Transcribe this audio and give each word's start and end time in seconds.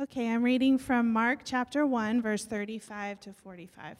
Okay, 0.00 0.30
I'm 0.30 0.42
reading 0.42 0.78
from 0.78 1.12
Mark 1.12 1.40
chapter 1.44 1.86
1, 1.86 2.22
verse 2.22 2.46
35 2.46 3.20
to 3.20 3.32
45. 3.32 3.98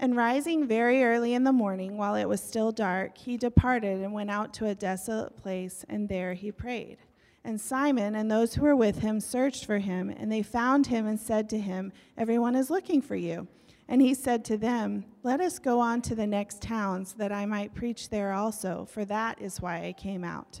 And 0.00 0.16
rising 0.16 0.66
very 0.66 1.04
early 1.04 1.34
in 1.34 1.44
the 1.44 1.52
morning, 1.52 1.96
while 1.96 2.16
it 2.16 2.24
was 2.24 2.42
still 2.42 2.72
dark, 2.72 3.16
he 3.16 3.36
departed 3.36 4.00
and 4.00 4.12
went 4.12 4.28
out 4.28 4.52
to 4.54 4.66
a 4.66 4.74
desolate 4.74 5.36
place, 5.36 5.84
and 5.88 6.08
there 6.08 6.34
he 6.34 6.50
prayed. 6.50 6.98
And 7.44 7.60
Simon 7.60 8.16
and 8.16 8.28
those 8.28 8.54
who 8.54 8.62
were 8.62 8.76
with 8.76 8.98
him 8.98 9.20
searched 9.20 9.64
for 9.64 9.78
him, 9.78 10.10
and 10.10 10.32
they 10.32 10.42
found 10.42 10.88
him 10.88 11.06
and 11.06 11.18
said 11.18 11.48
to 11.50 11.60
him, 11.60 11.92
Everyone 12.16 12.56
is 12.56 12.68
looking 12.68 13.00
for 13.00 13.16
you. 13.16 13.46
And 13.86 14.02
he 14.02 14.14
said 14.14 14.44
to 14.46 14.58
them, 14.58 15.04
Let 15.22 15.40
us 15.40 15.60
go 15.60 15.78
on 15.78 16.02
to 16.02 16.16
the 16.16 16.26
next 16.26 16.60
towns, 16.60 17.14
that 17.14 17.32
I 17.32 17.46
might 17.46 17.74
preach 17.74 18.10
there 18.10 18.32
also, 18.32 18.84
for 18.90 19.04
that 19.04 19.40
is 19.40 19.62
why 19.62 19.84
I 19.84 19.92
came 19.92 20.24
out. 20.24 20.60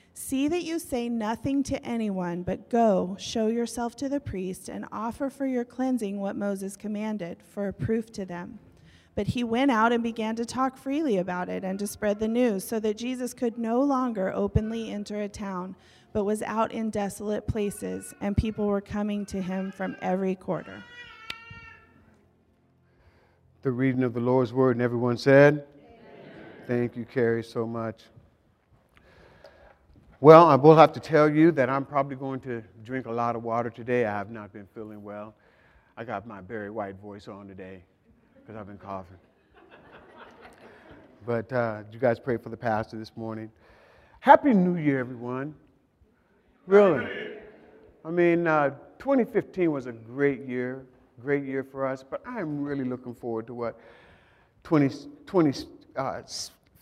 See 0.13 0.47
that 0.49 0.63
you 0.63 0.77
say 0.77 1.09
nothing 1.09 1.63
to 1.63 1.83
anyone, 1.83 2.43
but 2.43 2.69
go, 2.69 3.15
show 3.19 3.47
yourself 3.47 3.95
to 3.97 4.09
the 4.09 4.19
priest, 4.19 4.69
and 4.69 4.85
offer 4.91 5.29
for 5.29 5.45
your 5.45 5.63
cleansing 5.63 6.19
what 6.19 6.35
Moses 6.35 6.75
commanded, 6.75 7.41
for 7.43 7.67
a 7.67 7.73
proof 7.73 8.11
to 8.13 8.25
them. 8.25 8.59
But 9.15 9.27
he 9.27 9.43
went 9.43 9.71
out 9.71 9.91
and 9.91 10.03
began 10.03 10.35
to 10.37 10.45
talk 10.45 10.77
freely 10.77 11.17
about 11.17 11.49
it 11.49 11.63
and 11.63 11.77
to 11.79 11.87
spread 11.87 12.19
the 12.19 12.27
news, 12.27 12.63
so 12.63 12.79
that 12.79 12.97
Jesus 12.97 13.33
could 13.33 13.57
no 13.57 13.81
longer 13.81 14.31
openly 14.33 14.91
enter 14.91 15.21
a 15.21 15.29
town, 15.29 15.75
but 16.13 16.25
was 16.25 16.41
out 16.41 16.71
in 16.71 16.89
desolate 16.89 17.47
places, 17.47 18.13
and 18.21 18.35
people 18.35 18.67
were 18.67 18.81
coming 18.81 19.25
to 19.27 19.41
him 19.41 19.71
from 19.71 19.95
every 20.01 20.35
quarter. 20.35 20.83
The 23.63 23.71
reading 23.71 24.03
of 24.03 24.13
the 24.13 24.19
Lord's 24.19 24.51
word, 24.51 24.75
and 24.75 24.81
everyone 24.81 25.17
said, 25.17 25.65
Amen. 25.85 26.03
Thank 26.67 26.97
you, 26.97 27.05
Carrie, 27.05 27.43
so 27.43 27.65
much. 27.65 28.03
Well, 30.23 30.45
I 30.45 30.53
will 30.53 30.75
have 30.75 30.93
to 30.93 30.99
tell 30.99 31.27
you 31.27 31.51
that 31.53 31.67
I'm 31.67 31.83
probably 31.83 32.15
going 32.15 32.41
to 32.41 32.61
drink 32.83 33.07
a 33.07 33.11
lot 33.11 33.35
of 33.35 33.41
water 33.41 33.71
today. 33.71 34.05
I 34.05 34.11
have 34.11 34.29
not 34.29 34.53
been 34.53 34.67
feeling 34.75 35.01
well. 35.01 35.33
I 35.97 36.03
got 36.03 36.27
my 36.27 36.41
Barry 36.41 36.69
White 36.69 36.97
voice 36.97 37.27
on 37.27 37.47
today 37.47 37.81
because 38.35 38.55
I've 38.55 38.67
been 38.67 38.77
coughing. 38.77 39.17
but 41.25 41.51
uh, 41.51 41.81
you 41.91 41.97
guys 41.97 42.19
pray 42.19 42.37
for 42.37 42.49
the 42.49 42.55
pastor 42.55 42.99
this 42.99 43.11
morning. 43.15 43.51
Happy 44.19 44.53
New 44.53 44.75
Year, 44.75 44.99
everyone. 44.99 45.55
Really. 46.67 47.07
I 48.05 48.11
mean, 48.11 48.45
uh, 48.45 48.75
2015 48.99 49.71
was 49.71 49.87
a 49.87 49.91
great 49.91 50.45
year, 50.45 50.85
great 51.19 51.45
year 51.45 51.63
for 51.63 51.87
us, 51.87 52.05
but 52.07 52.21
I'm 52.27 52.61
really 52.61 52.85
looking 52.85 53.15
forward 53.15 53.47
to 53.47 53.55
what 53.55 53.79
2020. 54.65 55.65
uh, 55.95 56.21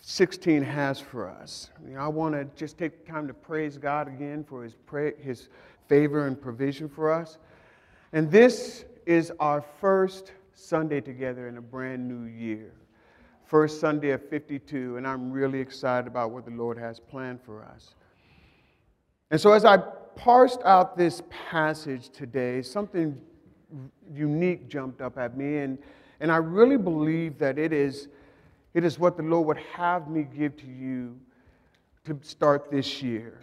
16 0.00 0.62
has 0.62 0.98
for 0.98 1.28
us. 1.28 1.70
You 1.86 1.94
know, 1.94 2.00
I 2.00 2.08
want 2.08 2.34
to 2.34 2.44
just 2.56 2.78
take 2.78 3.06
time 3.06 3.26
to 3.28 3.34
praise 3.34 3.76
God 3.76 4.08
again 4.08 4.44
for 4.44 4.64
his, 4.64 4.74
pray, 4.86 5.12
his 5.20 5.48
favor 5.88 6.26
and 6.26 6.40
provision 6.40 6.88
for 6.88 7.12
us. 7.12 7.38
And 8.12 8.30
this 8.30 8.84
is 9.06 9.32
our 9.40 9.62
first 9.80 10.32
Sunday 10.54 11.00
together 11.00 11.48
in 11.48 11.58
a 11.58 11.62
brand 11.62 12.08
new 12.08 12.26
year. 12.30 12.72
First 13.44 13.80
Sunday 13.80 14.10
of 14.10 14.26
52, 14.28 14.96
and 14.96 15.06
I'm 15.06 15.32
really 15.32 15.58
excited 15.58 16.06
about 16.06 16.30
what 16.30 16.44
the 16.44 16.52
Lord 16.52 16.78
has 16.78 17.00
planned 17.00 17.40
for 17.42 17.64
us. 17.64 17.94
And 19.30 19.40
so, 19.40 19.52
as 19.52 19.64
I 19.64 19.78
parsed 20.16 20.60
out 20.64 20.96
this 20.96 21.22
passage 21.50 22.10
today, 22.10 22.62
something 22.62 23.20
unique 24.14 24.68
jumped 24.68 25.00
up 25.00 25.18
at 25.18 25.36
me, 25.36 25.58
and, 25.58 25.78
and 26.20 26.30
I 26.30 26.36
really 26.36 26.76
believe 26.76 27.38
that 27.38 27.58
it 27.58 27.72
is 27.72 28.08
it 28.74 28.84
is 28.84 28.98
what 28.98 29.16
the 29.16 29.22
Lord 29.22 29.46
would 29.46 29.58
have 29.74 30.08
me 30.08 30.22
give 30.22 30.56
to 30.58 30.66
you 30.66 31.18
to 32.04 32.18
start 32.22 32.70
this 32.70 33.02
year. 33.02 33.40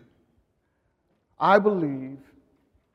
I 1.39 1.59
believe 1.59 2.17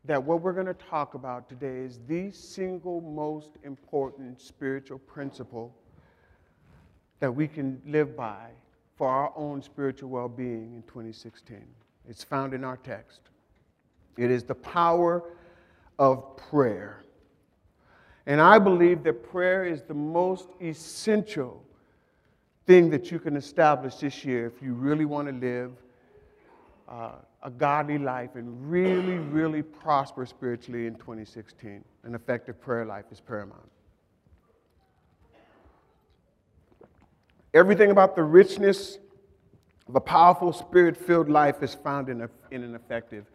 that 0.05 0.23
what 0.23 0.41
we're 0.41 0.53
going 0.53 0.67
to 0.67 0.75
talk 0.75 1.15
about 1.15 1.49
today 1.49 1.79
is 1.79 2.01
the 2.09 2.31
single 2.33 3.01
most 3.01 3.51
important 3.63 4.41
spiritual 4.41 4.99
principle 4.99 5.75
that 7.21 7.31
we 7.31 7.47
can 7.47 7.81
live 7.87 8.17
by 8.17 8.49
for 8.97 9.09
our 9.09 9.33
own 9.37 9.63
spiritual 9.63 10.09
well 10.11 10.29
being 10.29 10.75
in 10.75 10.83
2016. 10.89 11.65
It's 12.09 12.25
found 12.25 12.53
in 12.53 12.65
our 12.65 12.79
text. 12.79 13.21
It 14.17 14.31
is 14.31 14.43
the 14.43 14.57
power 14.57 15.23
of 15.99 16.37
prayer. 16.37 17.05
And 18.27 18.41
I 18.41 18.59
believe 18.59 19.05
that 19.05 19.31
prayer 19.31 19.65
is 19.65 19.83
the 19.83 19.95
most 19.95 20.49
essential 20.61 21.65
thing 22.67 22.91
that 22.91 23.11
you 23.11 23.19
can 23.19 23.37
establish 23.37 23.97
this 23.97 24.25
year 24.25 24.47
if 24.47 24.63
you 24.63 24.75
really 24.75 25.05
want 25.05 25.29
to 25.29 25.35
live 25.35 25.73
uh, 26.89 27.13
a 27.43 27.51
godly 27.51 27.99
life 27.99 28.31
and 28.35 28.71
really, 28.71 29.19
really 29.19 29.63
prosper 29.63 30.25
spiritually 30.25 30.87
in 30.87 30.95
2016. 30.95 31.85
An 32.05 32.15
effective 32.15 32.61
prayer 32.61 32.85
life 32.85 33.07
is 33.11 33.21
paramount. 33.21 33.69
Everything 37.55 37.91
about 37.91 38.15
the 38.17 38.23
richness 38.23 38.99
of 39.89 39.97
a 39.97 40.01
powerful, 40.01 40.53
spirit 40.53 40.97
filled 40.97 41.29
life 41.29 41.63
is 41.63 41.75
found 41.75 42.09
in, 42.09 42.23
a, 42.23 42.31
in 42.51 42.63
an 42.63 42.75
effective 42.75 43.27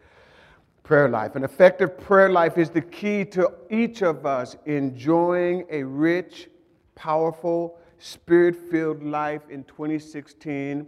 prayer 0.82 1.08
life. 1.08 1.36
An 1.36 1.44
effective 1.44 1.98
prayer 2.00 2.30
life 2.30 2.56
is 2.56 2.70
the 2.70 2.80
key 2.80 3.24
to 3.26 3.52
each 3.70 4.02
of 4.02 4.24
us 4.24 4.56
enjoying 4.64 5.66
a 5.70 5.82
rich, 5.82 6.48
powerful, 6.94 7.78
spirit 7.98 8.56
filled 8.70 9.02
life 9.02 9.42
in 9.50 9.64
2016 9.64 10.86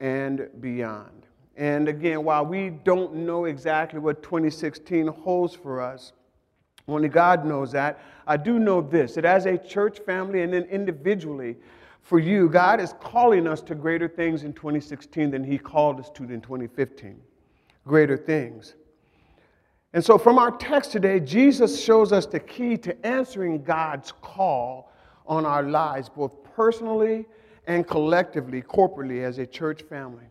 and 0.00 0.48
beyond. 0.60 1.26
And 1.56 1.88
again, 1.88 2.24
while 2.24 2.46
we 2.46 2.70
don't 2.70 3.14
know 3.14 3.46
exactly 3.46 3.98
what 3.98 4.22
2016 4.22 5.08
holds 5.08 5.54
for 5.54 5.80
us, 5.80 6.12
only 6.86 7.08
God 7.08 7.44
knows 7.44 7.72
that. 7.72 8.00
I 8.26 8.36
do 8.36 8.58
know 8.58 8.80
this 8.80 9.14
that 9.14 9.24
as 9.24 9.46
a 9.46 9.58
church 9.58 9.98
family 10.00 10.42
and 10.42 10.52
then 10.52 10.64
individually, 10.64 11.56
for 12.02 12.18
you, 12.18 12.48
God 12.48 12.80
is 12.80 12.94
calling 13.00 13.46
us 13.46 13.60
to 13.62 13.74
greater 13.74 14.08
things 14.08 14.44
in 14.44 14.54
2016 14.54 15.30
than 15.30 15.44
He 15.44 15.58
called 15.58 16.00
us 16.00 16.08
to 16.10 16.22
in 16.24 16.40
2015. 16.40 17.20
Greater 17.86 18.16
things. 18.16 18.74
And 19.92 20.04
so, 20.04 20.16
from 20.16 20.38
our 20.38 20.50
text 20.50 20.92
today, 20.92 21.20
Jesus 21.20 21.82
shows 21.82 22.12
us 22.12 22.24
the 22.24 22.40
key 22.40 22.76
to 22.78 23.06
answering 23.06 23.62
God's 23.62 24.12
call 24.22 24.87
on 25.28 25.46
our 25.46 25.62
lives, 25.62 26.08
both 26.08 26.32
personally 26.56 27.26
and 27.66 27.86
collectively, 27.86 28.62
corporately, 28.62 29.22
as 29.22 29.38
a 29.38 29.46
church 29.46 29.82
family. 29.82 30.24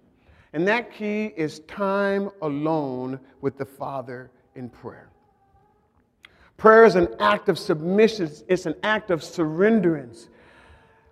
And 0.54 0.68
that 0.68 0.92
key 0.92 1.34
is 1.38 1.60
time 1.62 2.32
alone 2.42 3.20
with 3.42 3.58
the 3.58 3.66
Father 3.66 4.32
in 4.56 4.70
prayer. 4.70 5.10
Prayer 6.58 6.86
is 6.86 6.96
an 6.96 7.08
act 7.20 7.50
of 7.50 7.60
submission, 7.60 8.30
it's 8.48 8.66
an 8.66 8.76
act 8.82 9.12
of 9.12 9.22
surrenderance. 9.22 10.30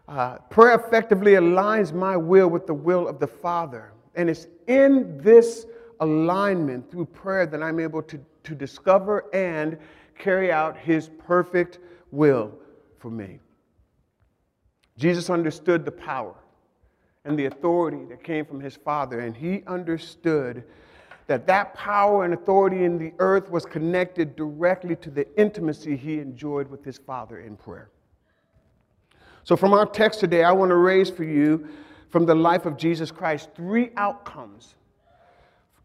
Uh, 0.07 0.37
prayer 0.49 0.75
effectively 0.75 1.33
aligns 1.33 1.93
my 1.93 2.17
will 2.17 2.47
with 2.47 2.65
the 2.65 2.73
will 2.73 3.07
of 3.07 3.19
the 3.19 3.27
Father. 3.27 3.93
And 4.15 4.29
it's 4.29 4.47
in 4.67 5.19
this 5.21 5.67
alignment 5.99 6.89
through 6.89 7.05
prayer 7.05 7.45
that 7.45 7.61
I'm 7.61 7.79
able 7.79 8.01
to, 8.03 8.19
to 8.43 8.55
discover 8.55 9.25
and 9.33 9.77
carry 10.17 10.51
out 10.51 10.77
His 10.77 11.09
perfect 11.27 11.79
will 12.11 12.51
for 12.97 13.11
me. 13.11 13.39
Jesus 14.97 15.29
understood 15.29 15.85
the 15.85 15.91
power 15.91 16.35
and 17.25 17.37
the 17.37 17.45
authority 17.45 18.05
that 18.09 18.23
came 18.23 18.45
from 18.45 18.59
his 18.59 18.75
Father, 18.75 19.19
and 19.19 19.35
he 19.35 19.63
understood 19.67 20.63
that 21.27 21.47
that 21.47 21.73
power 21.73 22.23
and 22.23 22.33
authority 22.33 22.83
in 22.83 22.97
the 22.97 23.11
earth 23.19 23.49
was 23.49 23.65
connected 23.65 24.35
directly 24.35 24.95
to 24.97 25.09
the 25.09 25.27
intimacy 25.39 25.97
he 25.97 26.19
enjoyed 26.19 26.69
with 26.69 26.83
his 26.85 26.97
Father 26.99 27.39
in 27.39 27.57
prayer. 27.57 27.89
So, 29.43 29.55
from 29.55 29.73
our 29.73 29.85
text 29.85 30.19
today, 30.19 30.43
I 30.43 30.51
want 30.51 30.69
to 30.69 30.75
raise 30.75 31.09
for 31.09 31.23
you 31.23 31.67
from 32.09 32.25
the 32.25 32.35
life 32.35 32.65
of 32.65 32.77
Jesus 32.77 33.11
Christ 33.11 33.49
three 33.55 33.89
outcomes 33.97 34.75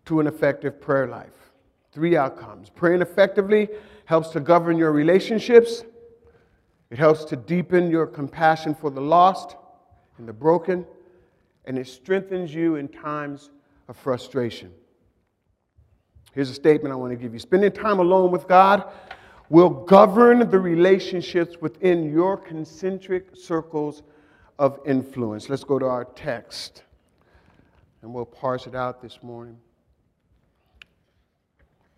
to 0.07 0.21
an 0.21 0.27
effective 0.27 0.81
prayer 0.81 1.07
life. 1.07 1.51
Three 1.93 2.17
outcomes. 2.17 2.71
Praying 2.71 3.03
effectively 3.03 3.69
helps 4.05 4.29
to 4.31 4.41
govern 4.41 4.77
your 4.79 4.93
relationships, 4.93 5.85
it 6.91 6.99
helps 6.99 7.25
to 7.27 7.37
deepen 7.37 7.91
your 7.91 8.07
compassion 8.07 8.75
for 8.75 8.91
the 8.91 9.01
lost 9.01 9.57
and 10.19 10.29
the 10.29 10.33
broken, 10.33 10.85
and 11.65 11.79
it 11.79 11.87
strengthens 11.87 12.53
you 12.53 12.77
in 12.77 12.89
times 12.89 13.51
of 13.89 13.97
frustration. 13.97 14.73
Here's 16.33 16.51
a 16.51 16.55
statement 16.55 16.93
I 16.93 16.97
want 16.97 17.13
to 17.13 17.17
give 17.17 17.33
you 17.33 17.39
Spending 17.39 17.73
time 17.73 17.99
alone 17.99 18.31
with 18.31 18.47
God 18.47 18.85
will 19.49 19.71
govern 19.71 20.49
the 20.49 20.59
relationships 20.59 21.57
within 21.61 22.13
your 22.13 22.37
concentric 22.37 23.37
circles 23.37 24.03
of 24.59 24.79
influence. 24.87 25.49
Let's 25.49 25.65
go 25.65 25.79
to 25.79 25.87
our 25.87 26.05
text 26.05 26.85
and 28.03 28.15
we'll 28.15 28.25
parse 28.25 28.67
it 28.67 28.75
out 28.75 29.03
this 29.03 29.23
morning. 29.23 29.59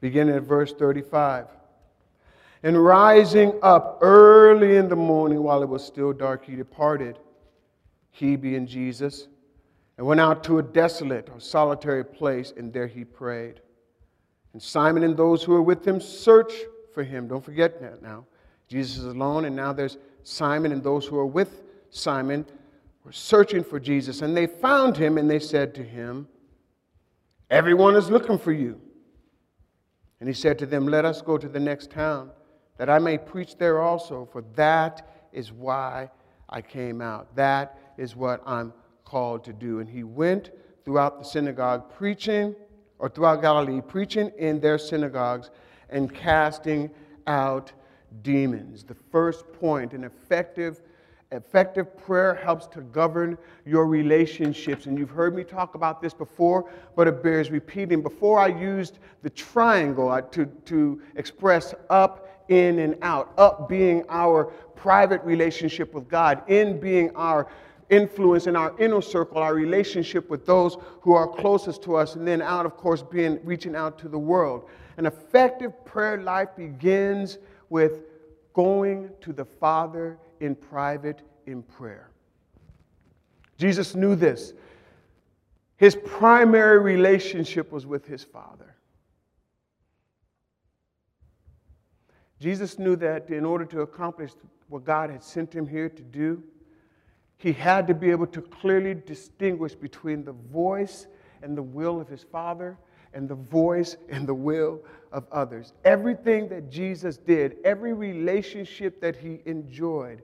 Beginning 0.00 0.34
at 0.34 0.42
verse 0.42 0.72
35. 0.72 1.46
And 2.62 2.82
rising 2.82 3.58
up 3.62 3.98
early 4.00 4.76
in 4.76 4.88
the 4.88 4.96
morning 4.96 5.42
while 5.42 5.62
it 5.62 5.68
was 5.68 5.84
still 5.84 6.12
dark, 6.12 6.44
he 6.44 6.54
departed, 6.54 7.18
he 8.10 8.36
being 8.36 8.66
Jesus, 8.66 9.28
and 9.98 10.06
went 10.06 10.20
out 10.20 10.44
to 10.44 10.58
a 10.58 10.62
desolate 10.62 11.28
or 11.32 11.40
solitary 11.40 12.04
place, 12.04 12.52
and 12.56 12.72
there 12.72 12.86
he 12.86 13.04
prayed. 13.04 13.60
And 14.52 14.62
Simon 14.62 15.02
and 15.02 15.16
those 15.16 15.42
who 15.42 15.52
were 15.52 15.62
with 15.62 15.86
him 15.86 16.00
searched 16.00 16.66
for 16.92 17.02
him. 17.02 17.26
Don't 17.26 17.44
forget 17.44 17.80
that 17.80 18.02
now. 18.02 18.26
Jesus 18.68 18.98
is 18.98 19.06
alone, 19.06 19.44
and 19.44 19.56
now 19.56 19.72
there's 19.72 19.98
Simon 20.22 20.72
and 20.72 20.82
those 20.82 21.06
who 21.06 21.18
are 21.18 21.26
with 21.26 21.62
Simon 21.90 22.46
were 23.04 23.12
searching 23.12 23.64
for 23.64 23.80
Jesus. 23.80 24.22
And 24.22 24.36
they 24.36 24.46
found 24.46 24.96
him, 24.96 25.18
and 25.18 25.28
they 25.28 25.38
said 25.38 25.74
to 25.74 25.82
him, 25.82 26.28
Everyone 27.50 27.96
is 27.96 28.08
looking 28.08 28.38
for 28.38 28.52
you. 28.52 28.80
And 30.20 30.28
he 30.28 30.34
said 30.34 30.58
to 30.60 30.66
them, 30.66 30.86
Let 30.86 31.04
us 31.04 31.20
go 31.20 31.36
to 31.36 31.48
the 31.48 31.60
next 31.60 31.90
town, 31.90 32.30
that 32.82 32.90
I 32.90 32.98
may 32.98 33.16
preach 33.16 33.58
there 33.58 33.80
also, 33.80 34.28
for 34.32 34.42
that 34.56 35.08
is 35.32 35.52
why 35.52 36.10
I 36.48 36.60
came 36.60 37.00
out. 37.00 37.32
That 37.36 37.78
is 37.96 38.16
what 38.16 38.42
I'm 38.44 38.72
called 39.04 39.44
to 39.44 39.52
do. 39.52 39.78
And 39.78 39.88
he 39.88 40.02
went 40.02 40.50
throughout 40.84 41.20
the 41.20 41.24
synagogue 41.24 41.94
preaching, 41.94 42.56
or 42.98 43.08
throughout 43.08 43.40
Galilee, 43.40 43.80
preaching 43.80 44.32
in 44.36 44.58
their 44.58 44.78
synagogues 44.78 45.50
and 45.90 46.12
casting 46.12 46.90
out 47.28 47.70
demons. 48.22 48.82
The 48.82 48.96
first 49.12 49.44
point, 49.52 49.92
an 49.92 50.02
effective 50.02 50.80
effective 51.30 51.96
prayer 51.96 52.34
helps 52.34 52.66
to 52.66 52.80
govern 52.80 53.38
your 53.64 53.86
relationships. 53.86 54.86
And 54.86 54.98
you've 54.98 55.10
heard 55.10 55.34
me 55.34 55.44
talk 55.44 55.74
about 55.74 56.02
this 56.02 56.12
before, 56.12 56.70
but 56.94 57.08
it 57.08 57.22
bears 57.22 57.50
repeating. 57.50 58.02
Before 58.02 58.38
I 58.38 58.48
used 58.48 58.98
the 59.22 59.30
triangle 59.30 60.20
to, 60.20 60.44
to 60.44 61.00
express 61.16 61.74
up, 61.88 62.28
in, 62.52 62.78
and 62.78 62.96
out. 63.02 63.32
Up 63.38 63.68
being 63.68 64.04
our 64.08 64.44
private 64.76 65.22
relationship 65.24 65.94
with 65.94 66.08
God, 66.08 66.42
in 66.48 66.78
being 66.78 67.14
our 67.16 67.48
influence 67.92 68.46
in 68.46 68.56
our 68.56 68.74
inner 68.78 69.02
circle, 69.02 69.38
our 69.38 69.54
relationship 69.54 70.30
with 70.30 70.46
those 70.46 70.78
who 71.02 71.12
are 71.12 71.28
closest 71.28 71.82
to 71.82 71.94
us, 71.94 72.16
and 72.16 72.26
then 72.26 72.40
out, 72.40 72.64
of 72.64 72.76
course, 72.76 73.02
being 73.02 73.38
reaching 73.44 73.76
out 73.76 73.98
to 73.98 74.08
the 74.08 74.18
world. 74.18 74.68
An 74.96 75.06
effective 75.06 75.84
prayer 75.84 76.22
life 76.22 76.48
begins 76.56 77.38
with 77.68 78.00
going 78.54 79.10
to 79.20 79.32
the 79.32 79.44
Father 79.44 80.18
in 80.40 80.54
private 80.54 81.20
in 81.46 81.62
prayer. 81.62 82.10
Jesus 83.58 83.94
knew 83.94 84.16
this. 84.16 84.54
His 85.76 85.96
primary 85.96 86.78
relationship 86.78 87.70
was 87.70 87.86
with 87.86 88.06
his 88.06 88.24
Father. 88.24 88.71
Jesus 92.42 92.76
knew 92.76 92.96
that 92.96 93.30
in 93.30 93.44
order 93.44 93.64
to 93.66 93.82
accomplish 93.82 94.32
what 94.68 94.84
God 94.84 95.10
had 95.10 95.22
sent 95.22 95.54
him 95.54 95.64
here 95.64 95.88
to 95.88 96.02
do, 96.02 96.42
he 97.38 97.52
had 97.52 97.86
to 97.86 97.94
be 97.94 98.10
able 98.10 98.26
to 98.26 98.42
clearly 98.42 98.94
distinguish 98.94 99.76
between 99.76 100.24
the 100.24 100.32
voice 100.32 101.06
and 101.40 101.56
the 101.56 101.62
will 101.62 102.00
of 102.00 102.08
his 102.08 102.24
Father 102.24 102.76
and 103.14 103.28
the 103.28 103.36
voice 103.36 103.96
and 104.08 104.26
the 104.26 104.34
will 104.34 104.80
of 105.12 105.24
others. 105.30 105.72
Everything 105.84 106.48
that 106.48 106.68
Jesus 106.68 107.16
did, 107.16 107.58
every 107.64 107.92
relationship 107.92 109.00
that 109.00 109.14
he 109.14 109.40
enjoyed, 109.44 110.20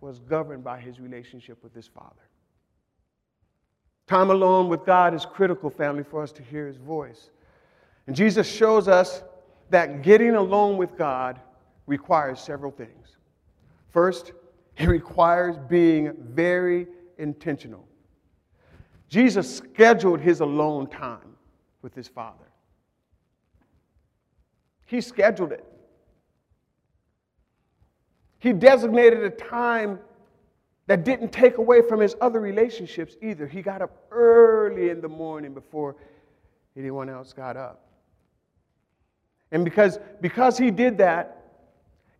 was 0.00 0.20
governed 0.20 0.62
by 0.62 0.78
his 0.78 1.00
relationship 1.00 1.60
with 1.64 1.74
his 1.74 1.88
Father. 1.88 2.28
Time 4.06 4.30
alone 4.30 4.68
with 4.68 4.86
God 4.86 5.14
is 5.14 5.26
critical, 5.26 5.68
family, 5.68 6.04
for 6.04 6.22
us 6.22 6.30
to 6.30 6.44
hear 6.44 6.68
his 6.68 6.76
voice. 6.76 7.30
And 8.06 8.14
Jesus 8.14 8.48
shows 8.48 8.86
us 8.86 9.24
that 9.70 10.02
getting 10.02 10.34
alone 10.34 10.76
with 10.76 10.96
God 10.96 11.40
requires 11.86 12.40
several 12.40 12.70
things. 12.70 13.16
First, 13.88 14.32
it 14.76 14.86
requires 14.86 15.56
being 15.68 16.12
very 16.30 16.86
intentional. 17.18 17.86
Jesus 19.08 19.56
scheduled 19.56 20.20
his 20.20 20.40
alone 20.40 20.86
time 20.86 21.36
with 21.82 21.94
his 21.94 22.06
Father. 22.06 22.44
He 24.86 25.00
scheduled 25.00 25.52
it. 25.52 25.64
He 28.38 28.52
designated 28.52 29.22
a 29.22 29.30
time 29.30 29.98
that 30.86 31.04
didn't 31.04 31.30
take 31.30 31.58
away 31.58 31.82
from 31.82 32.00
his 32.00 32.16
other 32.20 32.40
relationships 32.40 33.16
either. 33.22 33.46
He 33.46 33.62
got 33.62 33.82
up 33.82 34.06
early 34.10 34.90
in 34.90 35.00
the 35.00 35.08
morning 35.08 35.54
before 35.54 35.96
anyone 36.76 37.08
else 37.08 37.32
got 37.32 37.56
up. 37.56 37.89
And 39.52 39.64
because, 39.64 39.98
because 40.20 40.56
he 40.56 40.70
did 40.70 40.98
that, 40.98 41.36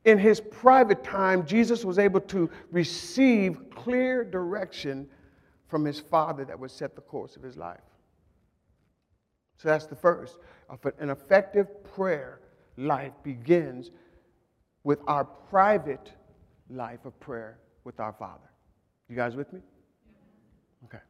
in 0.05 0.19
his 0.19 0.41
private 0.41 1.05
time, 1.05 1.45
Jesus 1.45 1.85
was 1.85 1.99
able 1.99 2.21
to 2.23 2.51
receive 2.71 3.71
clear 3.71 4.25
direction 4.25 5.09
from 5.69 5.85
his 5.85 6.01
Father 6.01 6.45
that 6.45 6.59
would 6.59 6.71
set 6.71 6.95
the 6.95 7.03
course 7.03 7.37
of 7.37 7.43
his 7.43 7.57
life. 7.57 7.81
So 9.59 9.69
that's 9.69 9.87
the 9.87 9.95
first. 9.95 10.39
An 10.99 11.11
effective 11.11 11.85
prayer 11.95 12.41
life 12.77 13.13
begins 13.23 13.91
with 14.85 15.01
our 15.07 15.25
private 15.25 16.13
life 16.71 17.05
of 17.05 17.19
prayer 17.21 17.59
with 17.85 18.01
our 18.01 18.13
Father. 18.13 18.49
You 19.09 19.17
guys 19.17 19.37
with 19.37 19.53
me? 19.53 19.61
Okay. 20.87 21.03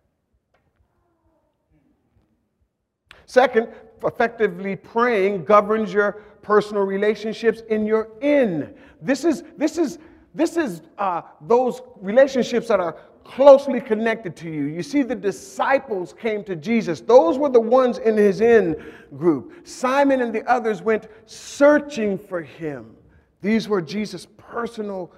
Second, 3.31 3.69
effectively 4.03 4.75
praying 4.75 5.45
governs 5.45 5.93
your 5.93 6.15
personal 6.43 6.83
relationships 6.83 7.61
in 7.69 7.87
your 7.87 8.09
in. 8.23 8.75
This 9.01 9.25
is 9.25 9.45
this 9.57 9.79
is 9.79 10.01
this 10.35 10.57
is 10.57 10.83
uh, 10.99 11.23
those 11.43 11.81
relationships 12.01 12.67
that 12.67 12.81
are 12.81 12.97
closely 13.23 13.81
connected 13.81 14.35
to 14.35 14.51
you. 14.51 14.65
You 14.65 14.83
see, 14.83 15.03
the 15.03 15.15
disciples 15.15 16.13
came 16.13 16.43
to 16.43 16.57
Jesus. 16.57 17.03
Those 17.03 17.39
were 17.39 17.49
the 17.49 17.61
ones 17.61 17.99
in 17.99 18.17
his 18.17 18.41
in 18.41 18.75
group. 19.17 19.65
Simon 19.65 20.23
and 20.23 20.35
the 20.35 20.45
others 20.51 20.83
went 20.83 21.07
searching 21.27 22.19
for 22.19 22.43
him. 22.43 22.97
These 23.43 23.69
were 23.69 23.81
Jesus' 23.81 24.27
personal, 24.39 25.13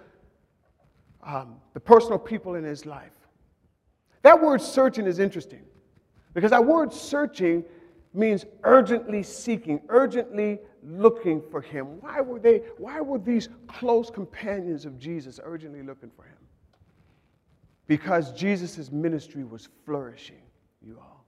um, 1.23 1.56
the 1.73 1.81
personal 1.81 2.19
people 2.19 2.57
in 2.57 2.64
his 2.64 2.85
life. 2.85 3.16
That 4.21 4.38
word 4.38 4.61
searching 4.61 5.07
is 5.07 5.19
interesting 5.19 5.62
because 6.35 6.50
that 6.50 6.62
word 6.62 6.92
searching 6.92 7.64
means 8.14 8.45
urgently 8.64 9.23
seeking, 9.23 9.81
urgently 9.88 10.59
looking 10.83 11.42
for 11.50 11.61
him. 11.61 12.00
Why 12.00 12.21
were 12.21 12.38
they, 12.38 12.59
why 12.78 13.00
were 13.00 13.19
these 13.19 13.49
close 13.66 14.11
companions 14.11 14.85
of 14.85 14.99
Jesus 14.99 15.40
urgently 15.42 15.83
looking 15.83 16.11
for 16.11 16.25
him? 16.25 16.37
because 17.92 18.33
Jesus' 18.33 18.90
ministry 18.90 19.45
was 19.45 19.69
flourishing, 19.85 20.40
you 20.81 20.99
all. 20.99 21.26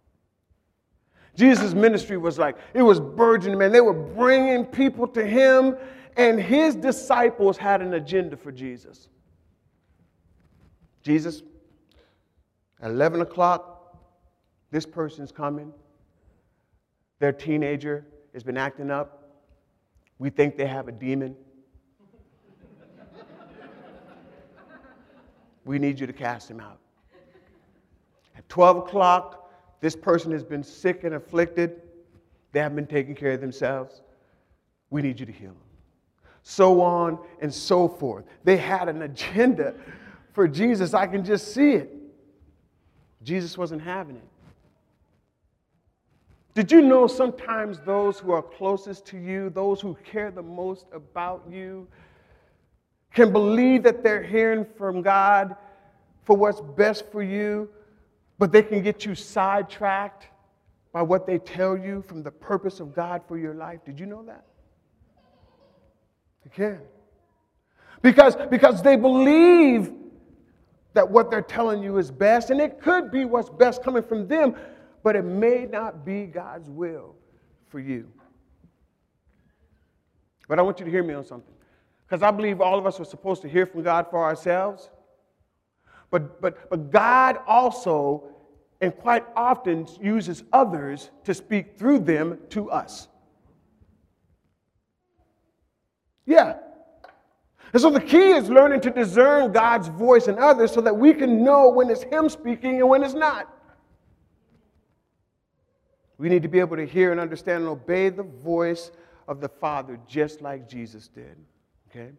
Jesus' 1.36 1.74
ministry 1.74 2.16
was 2.16 2.38
like, 2.38 2.56
it 2.72 2.80
was 2.80 3.00
burgeoning, 3.00 3.58
man. 3.58 3.70
They 3.70 3.82
were 3.82 3.92
bringing 3.92 4.64
people 4.64 5.06
to 5.08 5.26
him, 5.26 5.76
and 6.16 6.40
his 6.40 6.74
disciples 6.74 7.58
had 7.58 7.82
an 7.82 7.92
agenda 7.92 8.36
for 8.36 8.50
Jesus. 8.52 9.08
Jesus, 11.02 11.42
at 12.80 12.90
11 12.90 13.20
o'clock, 13.20 13.98
this 14.70 14.86
person's 14.86 15.32
coming. 15.32 15.70
Their 17.24 17.32
teenager 17.32 18.04
has 18.34 18.42
been 18.42 18.58
acting 18.58 18.90
up. 18.90 19.40
We 20.18 20.28
think 20.28 20.58
they 20.58 20.66
have 20.66 20.88
a 20.88 20.92
demon. 20.92 21.34
we 25.64 25.78
need 25.78 25.98
you 25.98 26.06
to 26.06 26.12
cast 26.12 26.50
him 26.50 26.60
out. 26.60 26.80
At 28.36 28.46
12 28.50 28.76
o'clock, 28.76 29.50
this 29.80 29.96
person 29.96 30.32
has 30.32 30.44
been 30.44 30.62
sick 30.62 31.04
and 31.04 31.14
afflicted. 31.14 31.80
They 32.52 32.60
haven't 32.60 32.76
been 32.76 32.86
taking 32.86 33.14
care 33.14 33.32
of 33.32 33.40
themselves. 33.40 34.02
We 34.90 35.00
need 35.00 35.18
you 35.18 35.24
to 35.24 35.32
heal 35.32 35.52
them. 35.52 35.56
So 36.42 36.82
on 36.82 37.18
and 37.40 37.54
so 37.54 37.88
forth. 37.88 38.26
They 38.44 38.58
had 38.58 38.90
an 38.90 39.00
agenda 39.00 39.72
for 40.34 40.46
Jesus. 40.46 40.92
I 40.92 41.06
can 41.06 41.24
just 41.24 41.54
see 41.54 41.70
it. 41.70 41.90
Jesus 43.22 43.56
wasn't 43.56 43.80
having 43.80 44.16
it. 44.16 44.28
Did 46.54 46.70
you 46.70 46.80
know 46.82 47.08
sometimes 47.08 47.80
those 47.80 48.20
who 48.20 48.30
are 48.30 48.42
closest 48.42 49.04
to 49.06 49.18
you, 49.18 49.50
those 49.50 49.80
who 49.80 49.96
care 50.04 50.30
the 50.30 50.42
most 50.42 50.86
about 50.92 51.44
you, 51.50 51.88
can 53.12 53.32
believe 53.32 53.82
that 53.82 54.02
they're 54.02 54.22
hearing 54.22 54.64
from 54.76 55.02
God 55.02 55.56
for 56.22 56.36
what's 56.36 56.60
best 56.60 57.10
for 57.10 57.22
you, 57.22 57.68
but 58.38 58.52
they 58.52 58.62
can 58.62 58.82
get 58.82 59.04
you 59.04 59.14
sidetracked 59.14 60.28
by 60.92 61.02
what 61.02 61.26
they 61.26 61.38
tell 61.38 61.76
you 61.76 62.02
from 62.06 62.22
the 62.22 62.30
purpose 62.30 62.78
of 62.78 62.94
God 62.94 63.22
for 63.26 63.36
your 63.36 63.54
life. 63.54 63.80
Did 63.84 63.98
you 63.98 64.06
know 64.06 64.24
that? 64.24 64.44
They 66.44 66.50
can. 66.50 66.80
Because, 68.00 68.36
because 68.48 68.80
they 68.82 68.96
believe 68.96 69.92
that 70.92 71.08
what 71.08 71.30
they're 71.30 71.42
telling 71.42 71.82
you 71.82 71.98
is 71.98 72.12
best, 72.12 72.50
and 72.50 72.60
it 72.60 72.80
could 72.80 73.10
be 73.10 73.24
what's 73.24 73.50
best 73.50 73.82
coming 73.82 74.02
from 74.02 74.28
them, 74.28 74.54
but 75.04 75.14
it 75.14 75.24
may 75.24 75.66
not 75.70 76.04
be 76.04 76.24
God's 76.24 76.68
will 76.70 77.14
for 77.68 77.78
you. 77.78 78.10
But 80.48 80.58
I 80.58 80.62
want 80.62 80.80
you 80.80 80.86
to 80.86 80.90
hear 80.90 81.04
me 81.04 81.14
on 81.14 81.24
something. 81.24 81.54
Because 82.06 82.22
I 82.22 82.30
believe 82.30 82.60
all 82.60 82.78
of 82.78 82.86
us 82.86 82.98
are 82.98 83.04
supposed 83.04 83.42
to 83.42 83.48
hear 83.48 83.66
from 83.66 83.82
God 83.82 84.06
for 84.10 84.24
ourselves. 84.24 84.90
But, 86.10 86.40
but, 86.40 86.70
but 86.70 86.90
God 86.90 87.38
also, 87.46 88.24
and 88.80 88.96
quite 88.96 89.24
often, 89.36 89.86
uses 90.00 90.42
others 90.52 91.10
to 91.24 91.34
speak 91.34 91.78
through 91.78 92.00
them 92.00 92.38
to 92.50 92.70
us. 92.70 93.08
Yeah. 96.24 96.56
And 97.74 97.82
so 97.82 97.90
the 97.90 98.00
key 98.00 98.30
is 98.30 98.48
learning 98.48 98.80
to 98.82 98.90
discern 98.90 99.52
God's 99.52 99.88
voice 99.88 100.28
in 100.28 100.38
others 100.38 100.72
so 100.72 100.80
that 100.80 100.96
we 100.96 101.12
can 101.12 101.44
know 101.44 101.68
when 101.68 101.90
it's 101.90 102.04
Him 102.04 102.30
speaking 102.30 102.80
and 102.80 102.88
when 102.88 103.02
it's 103.02 103.14
not. 103.14 103.53
We 106.18 106.28
need 106.28 106.42
to 106.42 106.48
be 106.48 106.60
able 106.60 106.76
to 106.76 106.86
hear 106.86 107.10
and 107.10 107.20
understand 107.20 107.62
and 107.62 107.68
obey 107.68 108.08
the 108.08 108.22
voice 108.22 108.90
of 109.26 109.40
the 109.40 109.48
Father 109.48 109.98
just 110.06 110.40
like 110.40 110.68
Jesus 110.68 111.08
did. 111.08 111.36
Okay? 111.90 112.10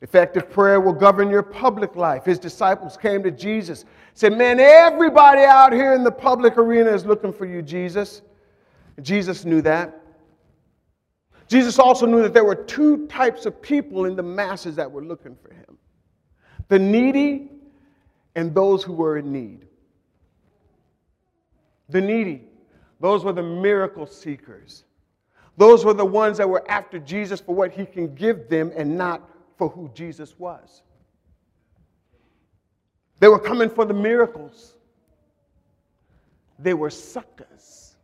Effective 0.00 0.48
prayer 0.48 0.80
will 0.80 0.92
govern 0.92 1.28
your 1.28 1.42
public 1.42 1.96
life. 1.96 2.24
His 2.24 2.38
disciples 2.38 2.96
came 2.96 3.22
to 3.24 3.32
Jesus, 3.32 3.84
said, 4.14 4.36
Man, 4.36 4.60
everybody 4.60 5.42
out 5.42 5.72
here 5.72 5.92
in 5.94 6.04
the 6.04 6.12
public 6.12 6.56
arena 6.56 6.90
is 6.90 7.04
looking 7.04 7.32
for 7.32 7.46
you, 7.46 7.62
Jesus. 7.62 8.22
And 8.96 9.04
Jesus 9.04 9.44
knew 9.44 9.60
that. 9.62 10.00
Jesus 11.48 11.78
also 11.78 12.06
knew 12.06 12.22
that 12.22 12.34
there 12.34 12.44
were 12.44 12.54
two 12.54 13.06
types 13.08 13.46
of 13.46 13.60
people 13.60 14.04
in 14.04 14.14
the 14.14 14.22
masses 14.22 14.76
that 14.76 14.90
were 14.90 15.02
looking 15.02 15.34
for 15.34 15.52
him 15.52 15.64
the 16.68 16.78
needy 16.78 17.48
and 18.34 18.54
those 18.54 18.84
who 18.84 18.92
were 18.92 19.16
in 19.16 19.32
need. 19.32 19.66
The 21.88 22.00
needy, 22.00 22.44
those 23.00 23.24
were 23.24 23.32
the 23.32 23.42
miracle 23.42 24.06
seekers. 24.06 24.84
Those 25.56 25.84
were 25.84 25.94
the 25.94 26.04
ones 26.04 26.38
that 26.38 26.48
were 26.48 26.68
after 26.70 26.98
Jesus 26.98 27.40
for 27.40 27.54
what 27.54 27.72
he 27.72 27.84
can 27.84 28.14
give 28.14 28.48
them 28.48 28.72
and 28.76 28.96
not 28.96 29.28
for 29.56 29.68
who 29.68 29.90
Jesus 29.94 30.38
was. 30.38 30.82
They 33.20 33.28
were 33.28 33.38
coming 33.38 33.68
for 33.68 33.84
the 33.84 33.94
miracles. 33.94 34.74
They 36.58 36.74
were 36.74 36.90
suckers. 36.90 37.96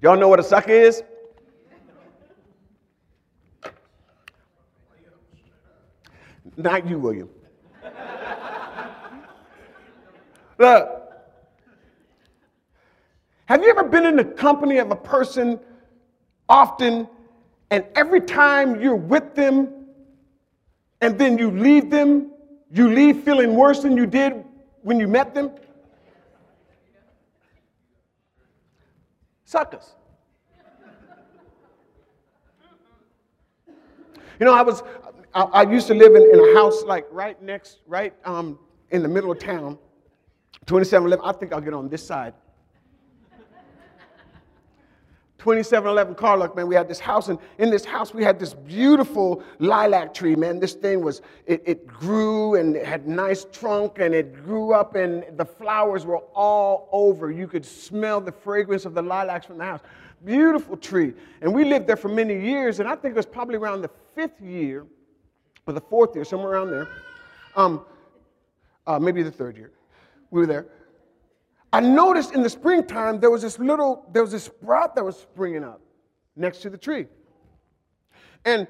Y'all 0.00 0.16
know 0.16 0.26
what 0.26 0.40
a 0.40 0.42
sucker 0.42 0.72
is? 0.72 1.04
Not 6.56 6.88
you, 6.88 6.98
William. 6.98 7.28
Look, 10.62 11.12
have 13.46 13.64
you 13.64 13.70
ever 13.70 13.82
been 13.82 14.06
in 14.06 14.14
the 14.14 14.24
company 14.24 14.78
of 14.78 14.92
a 14.92 14.96
person 14.96 15.58
often, 16.48 17.08
and 17.72 17.84
every 17.96 18.20
time 18.20 18.80
you're 18.80 18.94
with 18.94 19.34
them 19.34 19.86
and 21.00 21.18
then 21.18 21.36
you 21.36 21.50
leave 21.50 21.90
them, 21.90 22.30
you 22.70 22.88
leave 22.94 23.24
feeling 23.24 23.56
worse 23.56 23.80
than 23.80 23.96
you 23.96 24.06
did 24.06 24.44
when 24.82 25.00
you 25.00 25.08
met 25.08 25.34
them? 25.34 25.50
Suckers. 29.44 29.96
You 34.38 34.46
know, 34.46 34.54
I 34.54 34.62
was, 34.62 34.84
I, 35.34 35.42
I 35.42 35.62
used 35.62 35.88
to 35.88 35.94
live 35.94 36.14
in, 36.14 36.22
in, 36.22 36.38
a 36.38 36.54
house 36.54 36.84
like 36.84 37.08
right 37.10 37.42
next, 37.42 37.80
right 37.88 38.14
um, 38.24 38.60
in 38.92 39.02
the 39.02 39.08
middle 39.08 39.32
of 39.32 39.40
town, 39.40 39.76
2711. 40.66 41.24
I 41.24 41.32
think 41.38 41.52
I'll 41.52 41.60
get 41.60 41.74
on 41.74 41.88
this 41.88 42.06
side. 42.06 42.34
2711 45.42 46.14
Carluck, 46.14 46.54
man, 46.54 46.68
we 46.68 46.74
had 46.76 46.86
this 46.86 47.00
house, 47.00 47.28
and 47.28 47.36
in 47.58 47.68
this 47.68 47.84
house 47.84 48.14
we 48.14 48.22
had 48.22 48.38
this 48.38 48.54
beautiful 48.54 49.42
lilac 49.58 50.14
tree, 50.14 50.36
man. 50.36 50.60
This 50.60 50.74
thing 50.74 51.02
was, 51.02 51.20
it, 51.46 51.60
it 51.66 51.84
grew 51.84 52.54
and 52.54 52.76
it 52.76 52.86
had 52.86 53.08
nice 53.08 53.44
trunk 53.50 53.98
and 53.98 54.14
it 54.14 54.44
grew 54.44 54.72
up 54.72 54.94
and 54.94 55.24
the 55.36 55.44
flowers 55.44 56.06
were 56.06 56.18
all 56.32 56.88
over. 56.92 57.32
You 57.32 57.48
could 57.48 57.66
smell 57.66 58.20
the 58.20 58.30
fragrance 58.30 58.84
of 58.84 58.94
the 58.94 59.02
lilacs 59.02 59.44
from 59.44 59.58
the 59.58 59.64
house. 59.64 59.80
Beautiful 60.24 60.76
tree. 60.76 61.12
And 61.40 61.52
we 61.52 61.64
lived 61.64 61.88
there 61.88 61.96
for 61.96 62.08
many 62.08 62.40
years, 62.40 62.78
and 62.78 62.88
I 62.88 62.94
think 62.94 63.14
it 63.14 63.16
was 63.16 63.26
probably 63.26 63.56
around 63.56 63.82
the 63.82 63.90
fifth 64.14 64.40
year 64.40 64.86
or 65.66 65.72
the 65.72 65.80
fourth 65.80 66.14
year, 66.14 66.24
somewhere 66.24 66.52
around 66.52 66.70
there. 66.70 66.86
Um, 67.56 67.84
uh, 68.86 69.00
maybe 69.00 69.24
the 69.24 69.32
third 69.32 69.56
year. 69.56 69.72
We 70.32 70.40
were 70.40 70.46
there. 70.46 70.66
I 71.72 71.80
noticed 71.80 72.34
in 72.34 72.42
the 72.42 72.50
springtime 72.50 73.20
there 73.20 73.30
was 73.30 73.42
this 73.42 73.58
little, 73.58 74.08
there 74.12 74.22
was 74.22 74.32
this 74.32 74.44
sprout 74.44 74.96
that 74.96 75.04
was 75.04 75.16
springing 75.16 75.62
up 75.62 75.80
next 76.34 76.62
to 76.62 76.70
the 76.70 76.78
tree. 76.78 77.06
And, 78.44 78.66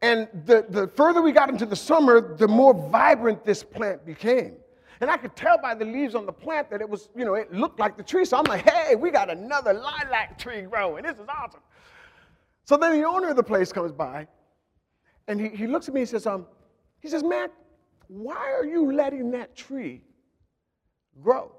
and 0.00 0.26
the, 0.46 0.66
the 0.68 0.88
further 0.88 1.22
we 1.22 1.32
got 1.32 1.50
into 1.50 1.66
the 1.66 1.76
summer, 1.76 2.34
the 2.36 2.48
more 2.48 2.74
vibrant 2.74 3.44
this 3.44 3.62
plant 3.62 4.04
became. 4.04 4.54
And 5.02 5.10
I 5.10 5.18
could 5.18 5.36
tell 5.36 5.58
by 5.58 5.74
the 5.74 5.84
leaves 5.84 6.14
on 6.14 6.24
the 6.26 6.32
plant 6.32 6.70
that 6.70 6.80
it 6.80 6.88
was, 6.88 7.10
you 7.14 7.24
know, 7.24 7.34
it 7.34 7.52
looked 7.52 7.78
like 7.78 7.96
the 7.96 8.02
tree. 8.02 8.24
So 8.24 8.38
I'm 8.38 8.44
like, 8.44 8.68
hey, 8.68 8.94
we 8.94 9.10
got 9.10 9.30
another 9.30 9.74
lilac 9.74 10.38
tree 10.38 10.62
growing. 10.62 11.04
This 11.04 11.16
is 11.16 11.26
awesome. 11.28 11.60
So 12.64 12.78
then 12.78 12.98
the 12.98 13.06
owner 13.06 13.28
of 13.28 13.36
the 13.36 13.42
place 13.42 13.70
comes 13.70 13.92
by 13.92 14.26
and 15.28 15.38
he, 15.38 15.48
he 15.50 15.66
looks 15.66 15.88
at 15.88 15.94
me 15.94 16.00
and 16.00 16.08
says, 16.08 16.26
um, 16.26 16.46
he 17.00 17.08
says, 17.08 17.22
Matt, 17.22 17.52
why 18.08 18.52
are 18.52 18.64
you 18.64 18.92
letting 18.92 19.30
that 19.32 19.54
tree 19.54 20.02
grow? 21.20 21.52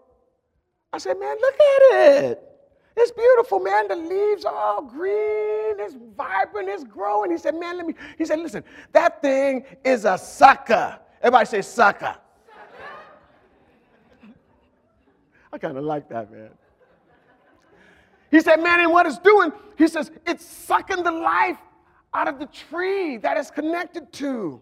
I 0.92 0.98
said, 0.98 1.20
man, 1.20 1.36
look 1.40 1.54
at 1.54 2.24
it. 2.24 2.44
It's 2.96 3.12
beautiful, 3.12 3.60
man. 3.60 3.88
The 3.88 3.96
leaves 3.96 4.46
are 4.46 4.54
all 4.54 4.82
green. 4.84 5.80
It's 5.80 5.96
vibrant. 6.16 6.70
It's 6.70 6.84
growing. 6.84 7.32
He 7.32 7.38
said, 7.38 7.56
man, 7.56 7.78
let 7.78 7.88
me. 7.88 7.96
He 8.18 8.26
said, 8.26 8.40
listen, 8.40 8.64
that 8.92 9.22
thing 9.22 9.66
is 9.84 10.06
a 10.06 10.18
sucker. 10.18 11.00
Everybody 11.22 11.46
say 11.48 11.62
sucker. 11.64 12.16
I 15.52 15.58
kind 15.58 15.78
of 15.78 15.84
like 15.84 16.10
that, 16.10 16.32
man. 16.32 16.50
He 18.30 18.40
said, 18.40 18.58
man, 18.58 18.80
and 18.80 18.92
what 18.92 19.06
it's 19.06 19.20
doing, 19.20 19.52
he 19.78 19.88
says, 19.88 20.12
it's 20.26 20.46
sucking 20.46 21.04
the 21.04 21.12
life 21.12 21.58
out 22.14 22.28
of 22.28 22.40
the 22.40 22.48
tree 22.48 23.18
that 23.18 23.38
it's 23.38 23.52
connected 23.52 24.12
to. 24.14 24.62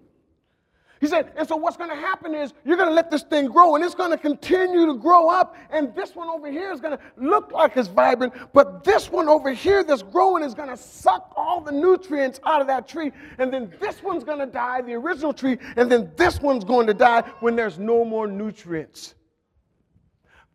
He 1.02 1.08
said, 1.08 1.32
and 1.36 1.48
so 1.48 1.56
what's 1.56 1.78
going 1.78 1.90
to 1.90 1.96
happen 1.96 2.36
is 2.36 2.54
you're 2.64 2.78
going 2.78 2.88
to 2.88 2.94
let 2.94 3.10
this 3.10 3.24
thing 3.24 3.48
grow 3.48 3.74
and 3.74 3.84
it's 3.84 3.96
going 3.96 4.12
to 4.12 4.18
continue 4.20 4.86
to 4.86 4.94
grow 4.94 5.30
up. 5.30 5.56
And 5.72 5.96
this 5.96 6.16
one 6.16 6.30
over 6.30 6.50
here 6.50 6.72
is 6.72 6.80
going 6.80 6.96
to 6.96 7.04
look 7.18 7.52
like 7.52 7.76
it's 7.76 7.88
vibrant, 7.88 8.34
but 8.54 8.84
this 8.84 9.12
one 9.12 9.28
over 9.28 9.52
here 9.52 9.84
that's 9.84 10.04
growing 10.04 10.44
is 10.44 10.54
going 10.54 10.70
to 10.70 10.78
suck 10.78 11.34
all 11.36 11.60
the 11.60 11.72
nutrients 11.72 12.40
out 12.46 12.62
of 12.62 12.68
that 12.68 12.88
tree. 12.88 13.12
And 13.40 13.52
then 13.52 13.74
this 13.82 14.04
one's 14.04 14.24
going 14.24 14.38
to 14.38 14.46
die, 14.46 14.82
the 14.82 14.94
original 14.94 15.34
tree, 15.34 15.58
and 15.76 15.92
then 15.92 16.12
this 16.18 16.40
one's 16.40 16.64
going 16.64 16.86
to 16.86 16.94
die 16.94 17.22
when 17.40 17.56
there's 17.56 17.80
no 17.80 18.06
more 18.06 18.28
nutrients. 18.28 19.16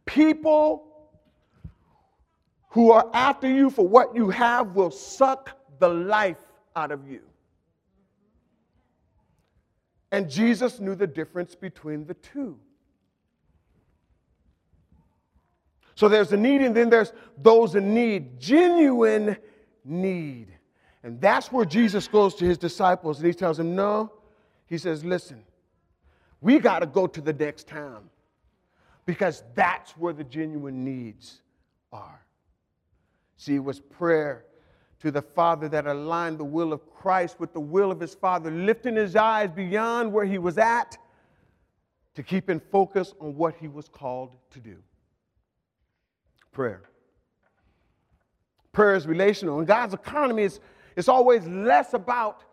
People 0.05 1.11
who 2.69 2.93
are 2.93 3.11
after 3.15 3.49
you 3.51 3.69
for 3.69 3.85
what 3.85 4.15
you 4.15 4.31
have 4.31 4.77
will 4.77 4.93
suck 4.93 5.59
the 5.81 5.89
life 5.89 6.39
out 6.77 6.93
of 6.93 7.09
you. 7.09 7.23
And 10.13 10.31
Jesus 10.31 10.81
knew 10.81 10.95
the 10.95 11.07
difference 11.07 11.55
between 11.55 12.07
the 12.07 12.15
two. 12.15 12.59
So 15.95 16.09
there's 16.09 16.33
a 16.33 16.37
need, 16.37 16.61
and 16.61 16.77
then 16.77 16.91
there's 16.91 17.13
those 17.39 17.75
in 17.75 17.95
need, 17.95 18.39
genuine 18.39 19.37
need. 19.85 20.49
And 21.03 21.21
that's 21.21 21.51
where 21.51 21.65
Jesus 21.65 22.07
goes 22.07 22.35
to 22.37 22.45
his 22.45 22.59
disciples 22.59 23.19
and 23.19 23.27
he 23.27 23.33
tells 23.33 23.57
them, 23.57 23.75
No. 23.75 24.13
He 24.67 24.77
says, 24.77 25.05
Listen, 25.05 25.43
we 26.41 26.59
got 26.59 26.81
to 26.81 26.87
go 26.87 27.07
to 27.07 27.21
the 27.21 27.33
next 27.33 27.67
town 27.67 28.11
because 29.07 29.43
that's 29.55 29.93
where 29.93 30.13
the 30.13 30.25
genuine 30.25 30.85
needs 30.85 31.41
are. 31.93 32.21
See, 33.37 33.55
it 33.55 33.65
was 33.65 33.81
prayer 33.81 34.45
to 35.01 35.11
the 35.11 35.23
Father 35.23 35.69
that 35.69 35.87
aligned 35.87 36.39
the 36.39 36.45
will 36.45 36.73
of 36.73 36.89
Christ 36.95 37.39
with 37.39 37.53
the 37.53 37.61
will 37.61 37.91
of 37.91 38.01
his 38.01 38.15
Father, 38.15 38.51
lifting 38.51 38.97
his 38.97 39.15
eyes 39.15 39.51
beyond 39.51 40.13
where 40.13 40.25
he 40.25 40.39
was 40.39 40.59
at 40.59 40.97
to 42.15 42.23
keep 42.23 42.49
in 42.49 42.61
focus 42.61 43.15
on 43.21 43.37
what 43.37 43.55
he 43.57 43.69
was 43.69 43.89
called 43.89 44.31
to 44.51 44.59
do. 44.59 44.77
Prayer. 46.53 46.83
Prayer 48.73 48.95
is 48.95 49.07
relational. 49.07 49.59
And 49.59 49.67
God's 49.67 49.93
economy 49.93 50.45
is, 50.45 50.61
is 50.97 51.09
always 51.09 51.47
less 51.47 51.93
about, 51.93 52.45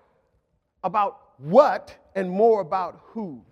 about 0.83 1.21
what 1.37 1.95
and 2.15 2.29
more 2.29 2.61
about 2.61 2.99
who. 3.05 3.43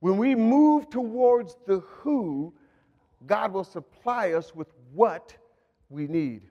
When 0.00 0.18
we 0.18 0.34
move 0.34 0.90
towards 0.90 1.56
the 1.66 1.80
who, 1.80 2.52
God 3.26 3.52
will 3.52 3.64
supply 3.64 4.32
us 4.32 4.54
with 4.54 4.68
what 4.92 5.34
we 5.88 6.06
need. 6.06 6.42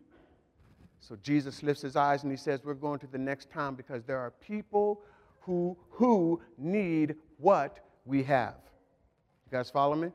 So 1.07 1.15
Jesus 1.21 1.61
lifts 1.61 1.83
his 1.83 1.95
eyes 1.95 2.23
and 2.23 2.31
he 2.31 2.37
says, 2.37 2.61
We're 2.63 2.73
going 2.73 2.97
to 2.99 3.07
the 3.07 3.19
next 3.19 3.51
town 3.51 3.75
because 3.75 4.03
there 4.05 4.17
are 4.17 4.31
people 4.31 5.01
who, 5.41 5.77
who 5.91 6.41
need 6.57 7.15
what 7.37 7.77
we 8.05 8.23
have. 8.23 8.55
You 9.45 9.55
guys 9.55 9.69
follow 9.69 9.95
me? 9.95 10.09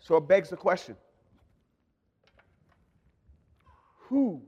So 0.00 0.16
it 0.16 0.26
begs 0.26 0.50
the 0.50 0.56
question 0.56 0.96
Who 4.08 4.42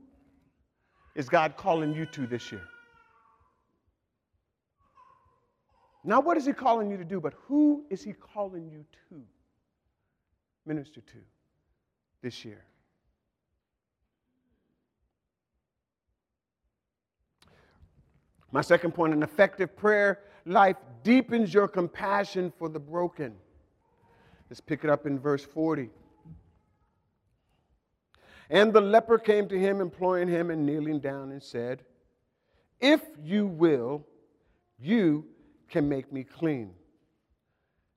is 1.15 1.29
God 1.29 1.55
calling 1.55 1.93
you 1.93 2.05
to 2.07 2.27
this 2.27 2.51
year? 2.51 2.67
Not 6.03 6.25
what 6.25 6.35
is 6.35 6.45
He 6.45 6.51
calling 6.51 6.91
you 6.91 6.97
to 6.97 7.05
do, 7.05 7.21
but 7.21 7.33
who 7.47 7.85
is 7.89 8.03
He 8.03 8.11
calling 8.11 8.69
you 8.69 8.83
to 9.09 9.21
minister 10.65 10.99
to 10.99 11.17
this 12.21 12.43
year? 12.43 12.65
My 18.55 18.61
second 18.61 18.93
point 18.93 19.13
an 19.13 19.21
effective 19.21 19.75
prayer 19.75 20.21
life 20.45 20.77
deepens 21.03 21.53
your 21.53 21.67
compassion 21.67 22.53
for 22.57 22.69
the 22.69 22.79
broken. 22.79 23.35
Let's 24.49 24.61
pick 24.61 24.85
it 24.85 24.89
up 24.89 25.05
in 25.05 25.19
verse 25.19 25.43
40. 25.43 25.89
And 28.49 28.71
the 28.71 28.79
leper 28.79 29.17
came 29.17 29.49
to 29.49 29.59
him, 29.59 29.81
imploring 29.81 30.29
him 30.29 30.51
and 30.51 30.65
kneeling 30.65 31.01
down, 31.01 31.33
and 31.33 31.43
said, 31.43 31.83
If 32.79 33.01
you 33.21 33.45
will, 33.45 34.07
you 34.79 35.25
can 35.67 35.89
make 35.89 36.13
me 36.13 36.23
clean. 36.23 36.71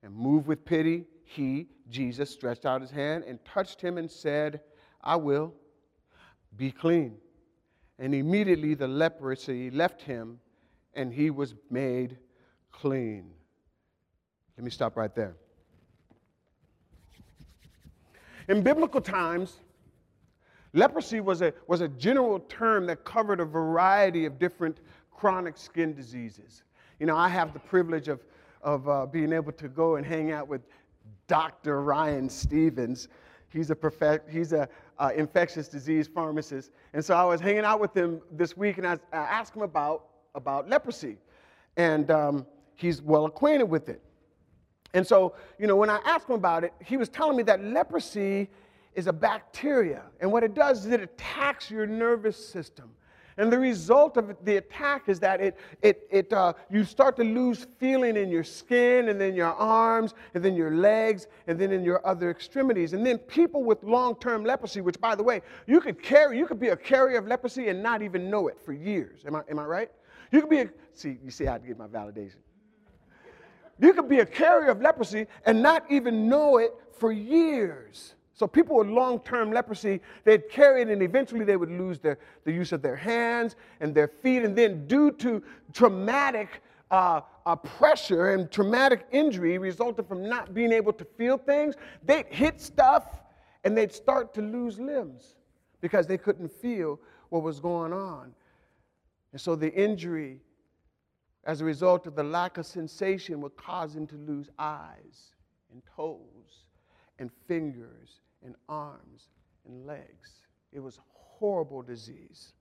And 0.02 0.12
moved 0.12 0.48
with 0.48 0.64
pity, 0.64 1.04
he, 1.22 1.68
Jesus, 1.88 2.30
stretched 2.30 2.66
out 2.66 2.80
his 2.80 2.90
hand 2.90 3.22
and 3.28 3.38
touched 3.44 3.80
him 3.80 3.96
and 3.96 4.10
said, 4.10 4.58
I 5.04 5.14
will 5.14 5.54
be 6.56 6.72
clean. 6.72 7.18
And 8.00 8.12
immediately 8.12 8.74
the 8.74 8.88
leprosy 8.88 9.70
left 9.70 10.02
him 10.02 10.40
and 10.94 11.12
he 11.12 11.30
was 11.30 11.54
made 11.70 12.16
clean. 12.72 13.30
Let 14.56 14.64
me 14.64 14.70
stop 14.70 14.96
right 14.96 15.14
there. 15.14 15.36
In 18.48 18.62
biblical 18.62 19.00
times, 19.00 19.60
leprosy 20.72 21.20
was 21.20 21.42
a, 21.42 21.52
was 21.66 21.80
a 21.80 21.88
general 21.88 22.40
term 22.40 22.86
that 22.86 23.04
covered 23.04 23.40
a 23.40 23.44
variety 23.44 24.24
of 24.24 24.38
different 24.38 24.78
chronic 25.12 25.56
skin 25.56 25.94
diseases. 25.94 26.62
You 26.98 27.06
know, 27.06 27.16
I 27.16 27.28
have 27.28 27.52
the 27.52 27.58
privilege 27.58 28.08
of, 28.08 28.20
of 28.62 28.88
uh, 28.88 29.06
being 29.06 29.32
able 29.32 29.52
to 29.52 29.68
go 29.68 29.96
and 29.96 30.06
hang 30.06 30.32
out 30.32 30.48
with 30.48 30.62
Dr. 31.26 31.82
Ryan 31.82 32.28
Stevens. 32.28 33.08
He's 33.50 33.70
a 33.70 33.76
perfect, 33.76 34.30
he's 34.30 34.52
a 34.52 34.68
infectious 35.14 35.68
disease 35.68 36.08
pharmacist. 36.08 36.70
And 36.92 37.04
so 37.04 37.14
I 37.14 37.24
was 37.24 37.40
hanging 37.40 37.64
out 37.64 37.80
with 37.80 37.96
him 37.96 38.20
this 38.32 38.56
week 38.56 38.78
and 38.78 38.86
I, 38.86 38.98
I 39.12 39.18
asked 39.18 39.54
him 39.54 39.62
about, 39.62 40.06
about 40.38 40.70
leprosy. 40.70 41.18
And 41.76 42.10
um, 42.10 42.46
he's 42.74 43.02
well 43.02 43.26
acquainted 43.26 43.64
with 43.64 43.90
it. 43.90 44.02
And 44.94 45.06
so, 45.06 45.34
you 45.58 45.66
know, 45.66 45.76
when 45.76 45.90
I 45.90 46.00
asked 46.06 46.28
him 46.28 46.34
about 46.34 46.64
it, 46.64 46.72
he 46.82 46.96
was 46.96 47.10
telling 47.10 47.36
me 47.36 47.42
that 47.42 47.62
leprosy 47.62 48.48
is 48.94 49.06
a 49.06 49.12
bacteria. 49.12 50.04
And 50.20 50.32
what 50.32 50.42
it 50.42 50.54
does 50.54 50.86
is 50.86 50.92
it 50.92 51.02
attacks 51.02 51.70
your 51.70 51.86
nervous 51.86 52.36
system. 52.36 52.90
And 53.36 53.52
the 53.52 53.58
result 53.58 54.16
of 54.16 54.34
the 54.44 54.56
attack 54.56 55.08
is 55.08 55.20
that 55.20 55.40
it, 55.40 55.56
it, 55.80 56.08
it, 56.10 56.32
uh, 56.32 56.54
you 56.68 56.82
start 56.82 57.14
to 57.16 57.22
lose 57.22 57.68
feeling 57.78 58.16
in 58.16 58.30
your 58.30 58.42
skin, 58.42 59.10
and 59.10 59.20
then 59.20 59.36
your 59.36 59.52
arms, 59.54 60.14
and 60.34 60.44
then 60.44 60.56
your 60.56 60.72
legs, 60.72 61.28
and 61.46 61.56
then 61.56 61.70
in 61.70 61.84
your 61.84 62.04
other 62.04 62.30
extremities. 62.30 62.94
And 62.94 63.06
then 63.06 63.18
people 63.18 63.62
with 63.62 63.80
long-term 63.84 64.44
leprosy, 64.44 64.80
which 64.80 65.00
by 65.00 65.14
the 65.14 65.22
way, 65.22 65.42
you 65.68 65.80
could 65.80 66.02
carry, 66.02 66.36
you 66.36 66.46
could 66.46 66.58
be 66.58 66.70
a 66.70 66.76
carrier 66.76 67.18
of 67.18 67.28
leprosy 67.28 67.68
and 67.68 67.80
not 67.80 68.02
even 68.02 68.28
know 68.28 68.48
it 68.48 68.58
for 68.60 68.72
years. 68.72 69.20
Am 69.24 69.36
I, 69.36 69.42
am 69.48 69.60
I 69.60 69.64
right? 69.64 69.90
You 70.30 70.40
could 70.40 70.50
be 70.50 70.60
a, 70.60 70.70
see, 70.94 71.18
you 71.24 71.30
see 71.30 71.44
how 71.44 71.54
I 71.54 71.58
get 71.58 71.78
my 71.78 71.86
validation. 71.86 72.36
You 73.80 73.92
could 73.92 74.08
be 74.08 74.20
a 74.20 74.26
carrier 74.26 74.70
of 74.70 74.80
leprosy 74.80 75.26
and 75.46 75.62
not 75.62 75.84
even 75.90 76.28
know 76.28 76.58
it 76.58 76.74
for 76.98 77.12
years. 77.12 78.14
So 78.34 78.46
people 78.46 78.76
with 78.76 78.88
long-term 78.88 79.52
leprosy, 79.52 80.00
they'd 80.24 80.48
carry 80.48 80.82
it 80.82 80.88
and 80.88 81.02
eventually 81.02 81.44
they 81.44 81.56
would 81.56 81.70
lose 81.70 81.98
their, 81.98 82.18
the 82.44 82.52
use 82.52 82.72
of 82.72 82.82
their 82.82 82.96
hands 82.96 83.56
and 83.80 83.94
their 83.94 84.08
feet. 84.08 84.44
And 84.44 84.56
then 84.56 84.86
due 84.86 85.10
to 85.12 85.42
traumatic 85.72 86.62
uh, 86.90 87.22
uh, 87.46 87.56
pressure 87.56 88.34
and 88.34 88.50
traumatic 88.50 89.06
injury 89.10 89.58
resulting 89.58 90.04
from 90.04 90.28
not 90.28 90.54
being 90.54 90.72
able 90.72 90.92
to 90.92 91.04
feel 91.04 91.36
things, 91.36 91.74
they'd 92.04 92.26
hit 92.26 92.60
stuff 92.60 93.20
and 93.64 93.76
they'd 93.76 93.92
start 93.92 94.32
to 94.34 94.40
lose 94.40 94.78
limbs 94.78 95.34
because 95.80 96.06
they 96.06 96.18
couldn't 96.18 96.50
feel 96.50 96.98
what 97.30 97.42
was 97.42 97.60
going 97.60 97.92
on. 97.92 98.32
And 99.32 99.40
so 99.40 99.54
the 99.54 99.72
injury 99.72 100.40
as 101.44 101.60
a 101.60 101.64
result 101.64 102.06
of 102.06 102.14
the 102.14 102.22
lack 102.22 102.58
of 102.58 102.66
sensation 102.66 103.40
would 103.40 103.56
cause 103.56 103.94
him 103.94 104.06
to 104.08 104.16
lose 104.16 104.50
eyes 104.58 105.32
and 105.72 105.82
toes 105.96 106.64
and 107.18 107.30
fingers 107.46 108.20
and 108.44 108.54
arms 108.68 109.28
and 109.66 109.86
legs. 109.86 110.40
It 110.72 110.80
was 110.80 110.98
horrible 111.12 111.82
disease. 111.82 112.52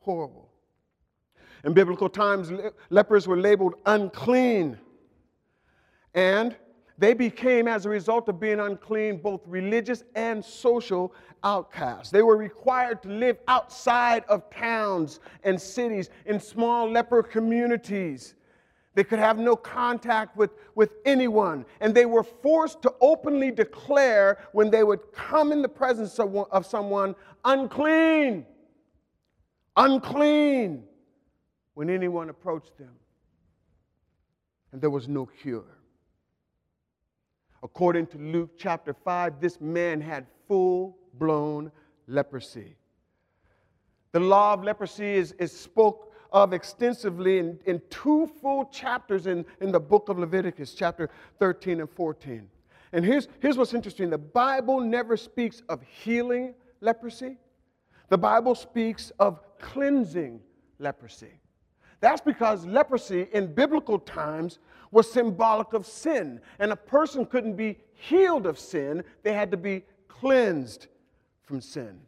Horrible. 0.00 0.50
In 1.64 1.72
biblical 1.72 2.08
times, 2.08 2.50
le- 2.50 2.72
lepers 2.90 3.26
were 3.26 3.38
labeled 3.38 3.74
unclean. 3.86 4.78
And 6.12 6.56
they 6.96 7.12
became, 7.12 7.66
as 7.66 7.86
a 7.86 7.88
result 7.88 8.28
of 8.28 8.38
being 8.38 8.60
unclean, 8.60 9.16
both 9.16 9.40
religious 9.46 10.04
and 10.14 10.44
social 10.44 11.12
outcasts. 11.42 12.10
They 12.10 12.22
were 12.22 12.36
required 12.36 13.02
to 13.02 13.08
live 13.08 13.38
outside 13.48 14.24
of 14.28 14.48
towns 14.50 15.18
and 15.42 15.60
cities 15.60 16.10
in 16.26 16.38
small 16.38 16.88
leper 16.88 17.22
communities. 17.22 18.34
They 18.94 19.02
could 19.02 19.18
have 19.18 19.38
no 19.38 19.56
contact 19.56 20.36
with, 20.36 20.52
with 20.76 20.94
anyone. 21.04 21.66
And 21.80 21.92
they 21.92 22.06
were 22.06 22.22
forced 22.22 22.80
to 22.82 22.94
openly 23.00 23.50
declare 23.50 24.38
when 24.52 24.70
they 24.70 24.84
would 24.84 25.00
come 25.12 25.50
in 25.50 25.62
the 25.62 25.68
presence 25.68 26.20
of, 26.20 26.36
of 26.36 26.64
someone 26.64 27.16
unclean. 27.44 28.46
Unclean 29.76 30.84
when 31.74 31.90
anyone 31.90 32.30
approached 32.30 32.78
them. 32.78 32.94
And 34.70 34.80
there 34.80 34.90
was 34.90 35.08
no 35.08 35.26
cure. 35.26 35.64
According 37.64 38.08
to 38.08 38.18
Luke 38.18 38.50
chapter 38.58 38.92
5, 38.92 39.40
this 39.40 39.58
man 39.58 39.98
had 40.02 40.26
full 40.46 40.98
blown 41.14 41.72
leprosy. 42.06 42.76
The 44.12 44.20
law 44.20 44.52
of 44.52 44.62
leprosy 44.62 45.14
is, 45.14 45.32
is 45.38 45.50
spoke 45.50 46.12
of 46.30 46.52
extensively 46.52 47.38
in, 47.38 47.58
in 47.64 47.80
two 47.88 48.26
full 48.42 48.66
chapters 48.66 49.26
in, 49.26 49.46
in 49.60 49.72
the 49.72 49.80
book 49.80 50.10
of 50.10 50.18
Leviticus, 50.18 50.74
chapter 50.74 51.08
13 51.38 51.80
and 51.80 51.88
14. 51.88 52.48
And 52.92 53.04
here's, 53.04 53.28
here's 53.40 53.56
what's 53.56 53.72
interesting 53.72 54.10
the 54.10 54.18
Bible 54.18 54.80
never 54.80 55.16
speaks 55.16 55.62
of 55.70 55.80
healing 55.82 56.54
leprosy, 56.82 57.38
the 58.10 58.18
Bible 58.18 58.54
speaks 58.54 59.10
of 59.18 59.40
cleansing 59.58 60.40
leprosy. 60.78 61.40
That's 62.00 62.20
because 62.20 62.66
leprosy 62.66 63.28
in 63.32 63.52
biblical 63.54 63.98
times 63.98 64.58
was 64.90 65.10
symbolic 65.10 65.72
of 65.72 65.86
sin, 65.86 66.40
and 66.58 66.72
a 66.72 66.76
person 66.76 67.26
couldn't 67.26 67.56
be 67.56 67.78
healed 67.94 68.46
of 68.46 68.58
sin, 68.58 69.02
they 69.22 69.32
had 69.32 69.50
to 69.50 69.56
be 69.56 69.82
cleansed 70.08 70.86
from 71.42 71.60
sin. 71.60 71.98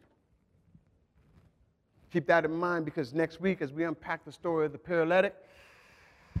Keep 2.11 2.27
that 2.27 2.45
in 2.45 2.51
mind 2.51 2.85
because 2.85 3.13
next 3.13 3.41
week, 3.41 3.61
as 3.61 3.73
we 3.73 3.83
unpack 3.83 4.23
the 4.23 4.31
story 4.31 4.65
of 4.65 4.71
the 4.71 4.77
paralytic, 4.77 5.35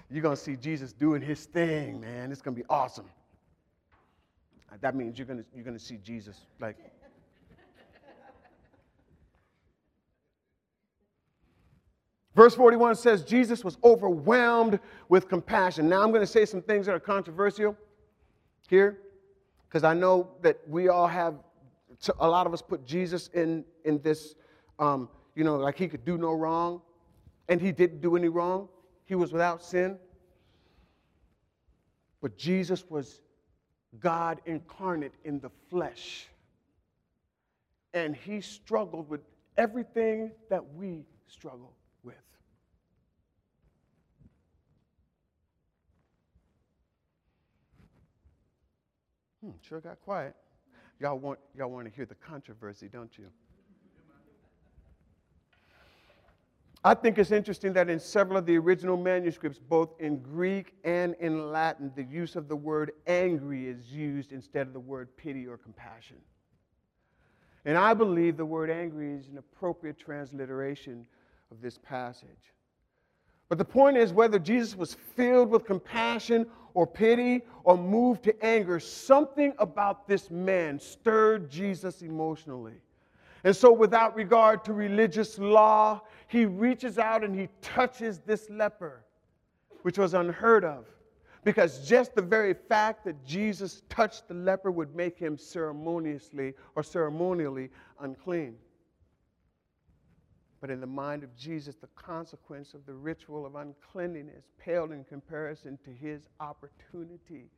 you're 0.09 0.21
going 0.21 0.35
to 0.35 0.41
see 0.41 0.55
Jesus 0.55 0.93
doing 0.93 1.21
his 1.21 1.45
thing, 1.45 1.99
man. 1.99 2.31
It's 2.31 2.41
going 2.41 2.55
to 2.55 2.61
be 2.61 2.67
awesome. 2.69 3.09
That 4.79 4.95
means 4.95 5.17
you're 5.17 5.27
going 5.27 5.39
to, 5.39 5.45
you're 5.53 5.65
going 5.65 5.77
to 5.77 5.83
see 5.83 5.97
Jesus 6.03 6.41
like. 6.59 6.77
Verse 12.37 12.55
41 12.55 12.95
says 12.95 13.23
Jesus 13.23 13.65
was 13.65 13.77
overwhelmed 13.83 14.79
with 15.09 15.27
compassion. 15.27 15.89
Now 15.89 16.03
I'm 16.03 16.11
going 16.11 16.21
to 16.21 16.27
say 16.27 16.45
some 16.45 16.61
things 16.61 16.85
that 16.85 16.95
are 16.95 16.99
controversial 16.99 17.75
here 18.69 18.99
because 19.67 19.83
I 19.83 19.93
know 19.93 20.29
that 20.43 20.59
we 20.69 20.87
all 20.87 21.07
have, 21.07 21.35
a 22.19 22.29
lot 22.29 22.47
of 22.47 22.53
us 22.53 22.61
put 22.61 22.85
Jesus 22.85 23.27
in, 23.33 23.65
in 23.83 23.99
this 24.03 24.35
um, 24.79 25.09
you 25.37 25.43
know, 25.43 25.55
like 25.55 25.77
he 25.77 25.87
could 25.87 26.03
do 26.03 26.17
no 26.17 26.33
wrong, 26.33 26.81
and 27.47 27.61
he 27.61 27.71
didn't 27.71 28.01
do 28.01 28.15
any 28.15 28.27
wrong. 28.27 28.67
He 29.05 29.15
was 29.15 29.31
without 29.31 29.63
sin. 29.63 29.97
But 32.21 32.37
Jesus 32.37 32.89
was 32.89 33.21
God 33.99 34.41
incarnate 34.45 35.13
in 35.23 35.39
the 35.39 35.51
flesh. 35.69 36.27
And 37.93 38.15
he 38.15 38.41
struggled 38.41 39.09
with 39.09 39.21
everything 39.57 40.31
that 40.49 40.73
we 40.73 41.05
struggle 41.27 41.73
with. 42.03 42.15
Hmm, 49.47 49.53
sure 49.61 49.79
got 49.79 50.01
quiet. 50.01 50.35
Y'all 50.99 51.17
want, 51.17 51.39
y'all 51.57 51.69
want 51.69 51.87
to 51.87 51.93
hear 51.93 52.05
the 52.05 52.15
controversy, 52.15 52.89
don't 52.91 53.17
you? 53.17 53.27
I 56.83 56.93
think 56.93 57.17
it's 57.17 57.31
interesting 57.31 57.71
that 57.73 57.89
in 57.89 57.99
several 57.99 58.37
of 58.37 58.45
the 58.45 58.57
original 58.57 58.97
manuscripts, 58.97 59.57
both 59.57 59.89
in 59.99 60.17
Greek 60.17 60.73
and 60.83 61.15
in 61.19 61.49
Latin, 61.51 61.91
the 61.95 62.03
use 62.03 62.35
of 62.35 62.49
the 62.49 62.55
word 62.55 62.91
angry 63.07 63.67
is 63.67 63.89
used 63.89 64.33
instead 64.33 64.67
of 64.67 64.73
the 64.73 64.79
word 64.79 65.15
pity 65.15 65.47
or 65.47 65.57
compassion. 65.57 66.17
And 67.63 67.77
I 67.77 67.93
believe 67.93 68.35
the 68.35 68.45
word 68.45 68.69
angry 68.69 69.13
is 69.13 69.29
an 69.29 69.37
appropriate 69.37 69.97
transliteration 69.97 71.05
of 71.51 71.61
this 71.61 71.77
passage. 71.77 72.53
But 73.49 73.57
the 73.57 73.65
point 73.65 73.97
is 73.97 74.11
whether 74.11 74.39
Jesus 74.39 74.75
was 74.75 74.93
filled 74.93 75.49
with 75.49 75.65
compassion 75.65 76.45
or 76.73 76.85
pity 76.85 77.43
or 77.63 77.77
moved 77.77 78.23
to 78.23 78.45
anger, 78.45 78.79
something 78.79 79.53
about 79.57 80.07
this 80.07 80.29
man 80.29 80.79
stirred 80.79 81.49
Jesus 81.49 82.01
emotionally. 82.01 82.75
And 83.43 83.55
so, 83.55 83.71
without 83.71 84.15
regard 84.15 84.65
to 84.65 84.73
religious 84.73 85.37
law, 85.37 86.01
he 86.27 86.45
reaches 86.45 86.97
out 86.97 87.23
and 87.23 87.33
he 87.33 87.47
touches 87.61 88.19
this 88.19 88.49
leper, 88.49 89.05
which 89.83 89.97
was 89.97 90.13
unheard 90.13 90.65
of. 90.65 90.85
Because 91.43 91.87
just 91.87 92.13
the 92.13 92.21
very 92.21 92.53
fact 92.53 93.05
that 93.05 93.23
Jesus 93.25 93.83
touched 93.87 94.27
the 94.27 94.33
leper 94.33 94.69
would 94.69 94.93
make 94.95 95.17
him 95.17 95.37
ceremoniously 95.37 96.53
or 96.75 96.83
ceremonially 96.83 97.69
unclean. 98.01 98.55
But 100.59 100.71
in 100.71 100.81
the 100.81 100.87
mind 100.87 101.23
of 101.23 101.35
Jesus, 101.35 101.75
the 101.75 101.87
consequence 101.95 102.73
of 102.73 102.85
the 102.85 102.93
ritual 102.93 103.45
of 103.45 103.55
uncleanliness 103.55 104.45
paled 104.57 104.91
in 104.91 105.03
comparison 105.03 105.77
to 105.83 105.91
his 105.91 106.27
opportunity 106.39 107.51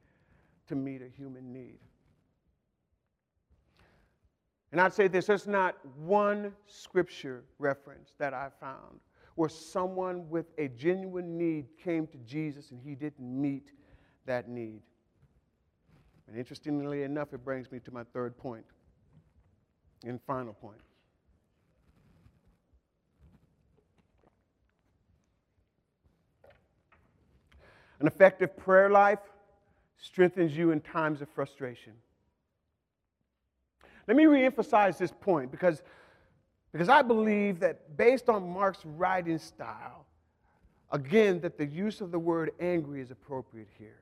to 0.68 0.76
meet 0.76 1.02
a 1.02 1.08
human 1.08 1.54
need. 1.54 1.80
And 4.72 4.80
I'd 4.80 4.94
say 4.94 5.08
this 5.08 5.26
there's 5.26 5.48
not 5.48 5.76
one 5.98 6.54
scripture 6.68 7.44
reference 7.58 8.14
that 8.20 8.34
I 8.34 8.50
found 8.60 9.00
where 9.36 9.50
someone 9.50 10.30
with 10.30 10.48
a 10.58 10.68
genuine 10.68 11.38
need 11.38 11.66
came 11.82 12.06
to 12.08 12.18
Jesus 12.20 12.72
and 12.72 12.82
he 12.84 12.94
didn't 12.94 13.42
meet 13.42 13.72
that 14.26 14.50
need. 14.50 14.82
And 16.28 16.38
interestingly 16.38 17.04
enough, 17.04 17.34
it 17.34 17.44
brings 17.44 17.72
me 17.72 17.80
to 17.80 17.92
my 17.92 18.04
third 18.14 18.38
point 18.38 18.66
and 20.04 20.20
final 20.28 20.54
point. 20.54 20.82
An 28.00 28.08
effective 28.08 28.56
prayer 28.58 28.90
life 28.90 29.20
strengthens 29.98 30.56
you 30.56 30.72
in 30.72 30.80
times 30.80 31.22
of 31.22 31.30
frustration. 31.30 31.94
Let 34.08 34.18
me 34.18 34.24
reemphasize 34.24 34.98
this 34.98 35.12
point 35.12 35.52
because, 35.52 35.84
because 36.72 36.90
I 36.90 37.02
believe 37.02 37.60
that 37.60 37.96
based 37.98 38.30
on 38.30 38.50
Mark's 38.50 38.86
writing 38.86 39.38
style, 39.38 40.06
again, 40.92 41.40
that 41.42 41.58
the 41.58 41.66
use 41.66 42.02
of 42.02 42.12
the 42.12 42.20
word 42.20 42.52
angry 42.60 43.02
is 43.02 43.12
appropriate 43.12 43.68
here. 43.78 44.00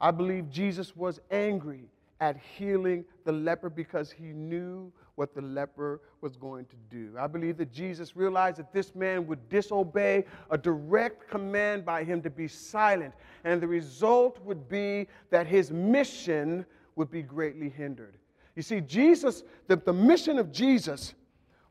I 0.00 0.10
believe 0.10 0.50
Jesus 0.50 0.94
was 0.94 1.20
angry 1.30 1.88
at 2.20 2.36
healing 2.36 3.04
the 3.24 3.32
leper 3.32 3.70
because 3.70 4.10
he 4.10 4.26
knew 4.26 4.92
what 5.16 5.34
the 5.34 5.42
leper 5.42 6.00
was 6.20 6.36
going 6.36 6.66
to 6.66 6.76
do. 6.88 7.14
I 7.18 7.26
believe 7.26 7.56
that 7.56 7.72
Jesus 7.72 8.16
realized 8.16 8.58
that 8.58 8.72
this 8.72 8.94
man 8.94 9.26
would 9.26 9.48
disobey 9.48 10.24
a 10.50 10.56
direct 10.56 11.28
command 11.28 11.84
by 11.84 12.04
him 12.04 12.22
to 12.22 12.30
be 12.30 12.46
silent, 12.46 13.14
and 13.44 13.60
the 13.60 13.66
result 13.66 14.38
would 14.44 14.68
be 14.68 15.08
that 15.30 15.46
his 15.46 15.70
mission 15.72 16.64
would 16.94 17.10
be 17.10 17.22
greatly 17.22 17.68
hindered. 17.68 18.16
You 18.54 18.62
see, 18.62 18.80
Jesus, 18.80 19.42
the, 19.66 19.76
the 19.76 19.92
mission 19.92 20.38
of 20.38 20.52
Jesus 20.52 21.14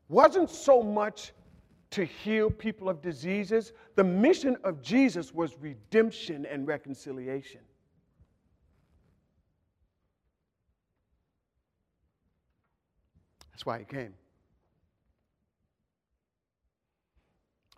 wasn't 0.09 0.49
so 0.49 0.83
much 0.83 1.31
to 1.91 2.03
heal 2.03 2.49
people 2.49 2.89
of 2.89 3.01
diseases, 3.01 3.73
the 3.95 4.03
mission 4.03 4.57
of 4.63 4.81
Jesus 4.81 5.33
was 5.33 5.55
redemption 5.59 6.45
and 6.45 6.67
reconciliation. 6.67 7.61
That's 13.55 13.65
why 13.65 13.79
he 13.79 13.85
came. 13.85 14.13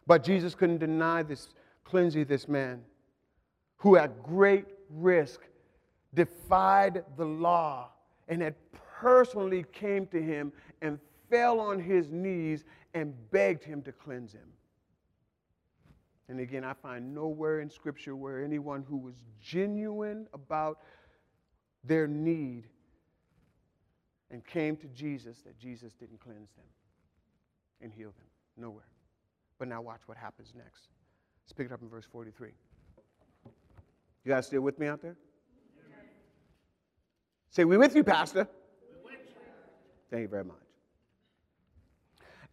But 0.07 0.23
Jesus 0.23 0.55
couldn't 0.55 0.79
deny 0.79 1.21
this 1.21 1.49
cleansing 1.83 2.25
this 2.25 2.47
man 2.47 2.81
who 3.75 3.95
at 3.95 4.23
great 4.23 4.65
risk 4.89 5.41
defied 6.15 7.03
the 7.15 7.25
law 7.25 7.91
and 8.27 8.41
had 8.41 8.55
personally 8.71 9.65
came 9.71 10.07
to 10.07 10.19
him 10.19 10.51
and 10.81 10.97
fell 11.29 11.59
on 11.59 11.79
his 11.79 12.09
knees 12.09 12.63
and 12.95 13.13
begged 13.29 13.63
him 13.63 13.83
to 13.83 13.91
cleanse 13.91 14.33
him. 14.33 14.51
And 16.27 16.39
again, 16.39 16.63
I 16.63 16.73
find 16.73 17.13
nowhere 17.13 17.59
in 17.59 17.69
Scripture 17.69 18.15
where 18.15 18.43
anyone 18.43 18.83
who 18.89 18.97
was 18.97 19.13
genuine 19.39 20.25
about 20.33 20.79
their 21.83 22.07
need 22.07 22.65
and 24.31 24.45
came 24.45 24.75
to 24.77 24.87
Jesus 24.87 25.39
that 25.45 25.57
Jesus 25.57 25.93
didn't 25.93 26.19
cleanse 26.19 26.51
them 26.51 26.65
and 27.81 27.93
heal 27.93 28.09
them. 28.09 28.27
Nowhere. 28.57 28.87
But 29.59 29.67
now 29.67 29.81
watch 29.81 30.01
what 30.05 30.17
happens 30.17 30.53
next. 30.55 30.87
Let's 31.43 31.53
pick 31.53 31.67
it 31.67 31.71
up 31.71 31.81
in 31.81 31.89
verse 31.89 32.05
43. 32.11 32.49
You 34.25 34.33
guys 34.33 34.47
still 34.47 34.61
with 34.61 34.77
me 34.79 34.87
out 34.87 35.01
there? 35.01 35.15
Say, 37.49 37.63
we 37.63 37.77
with 37.77 37.95
you, 37.95 38.03
Pastor. 38.03 38.47
Thank 40.11 40.21
you 40.21 40.27
very 40.27 40.43
much. 40.43 40.57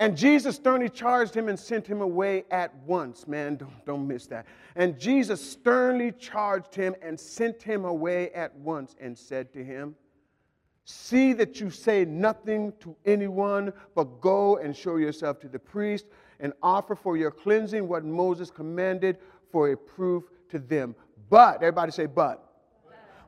And 0.00 0.16
Jesus 0.16 0.56
sternly 0.56 0.88
charged 0.88 1.34
him 1.34 1.48
and 1.48 1.58
sent 1.58 1.86
him 1.86 2.00
away 2.00 2.44
at 2.50 2.74
once. 2.84 3.28
Man, 3.28 3.56
don't, 3.56 3.86
don't 3.86 4.08
miss 4.08 4.26
that. 4.26 4.46
And 4.74 4.98
Jesus 4.98 5.40
sternly 5.40 6.10
charged 6.12 6.74
him 6.74 6.96
and 7.00 7.18
sent 7.18 7.62
him 7.62 7.84
away 7.84 8.30
at 8.30 8.54
once 8.56 8.96
and 9.00 9.16
said 9.16 9.52
to 9.52 9.64
him, 9.64 9.94
See 10.84 11.32
that 11.34 11.60
you 11.60 11.70
say 11.70 12.04
nothing 12.04 12.72
to 12.80 12.94
anyone, 13.06 13.72
but 13.94 14.20
go 14.20 14.58
and 14.58 14.76
show 14.76 14.96
yourself 14.96 15.40
to 15.40 15.48
the 15.48 15.58
priest 15.58 16.06
and 16.40 16.52
offer 16.62 16.94
for 16.94 17.16
your 17.16 17.30
cleansing 17.30 17.88
what 17.88 18.04
Moses 18.04 18.50
commanded 18.50 19.18
for 19.50 19.72
a 19.72 19.76
proof 19.76 20.24
to 20.50 20.58
them. 20.58 20.94
But, 21.30 21.56
everybody 21.56 21.90
say, 21.90 22.06
but. 22.06 22.44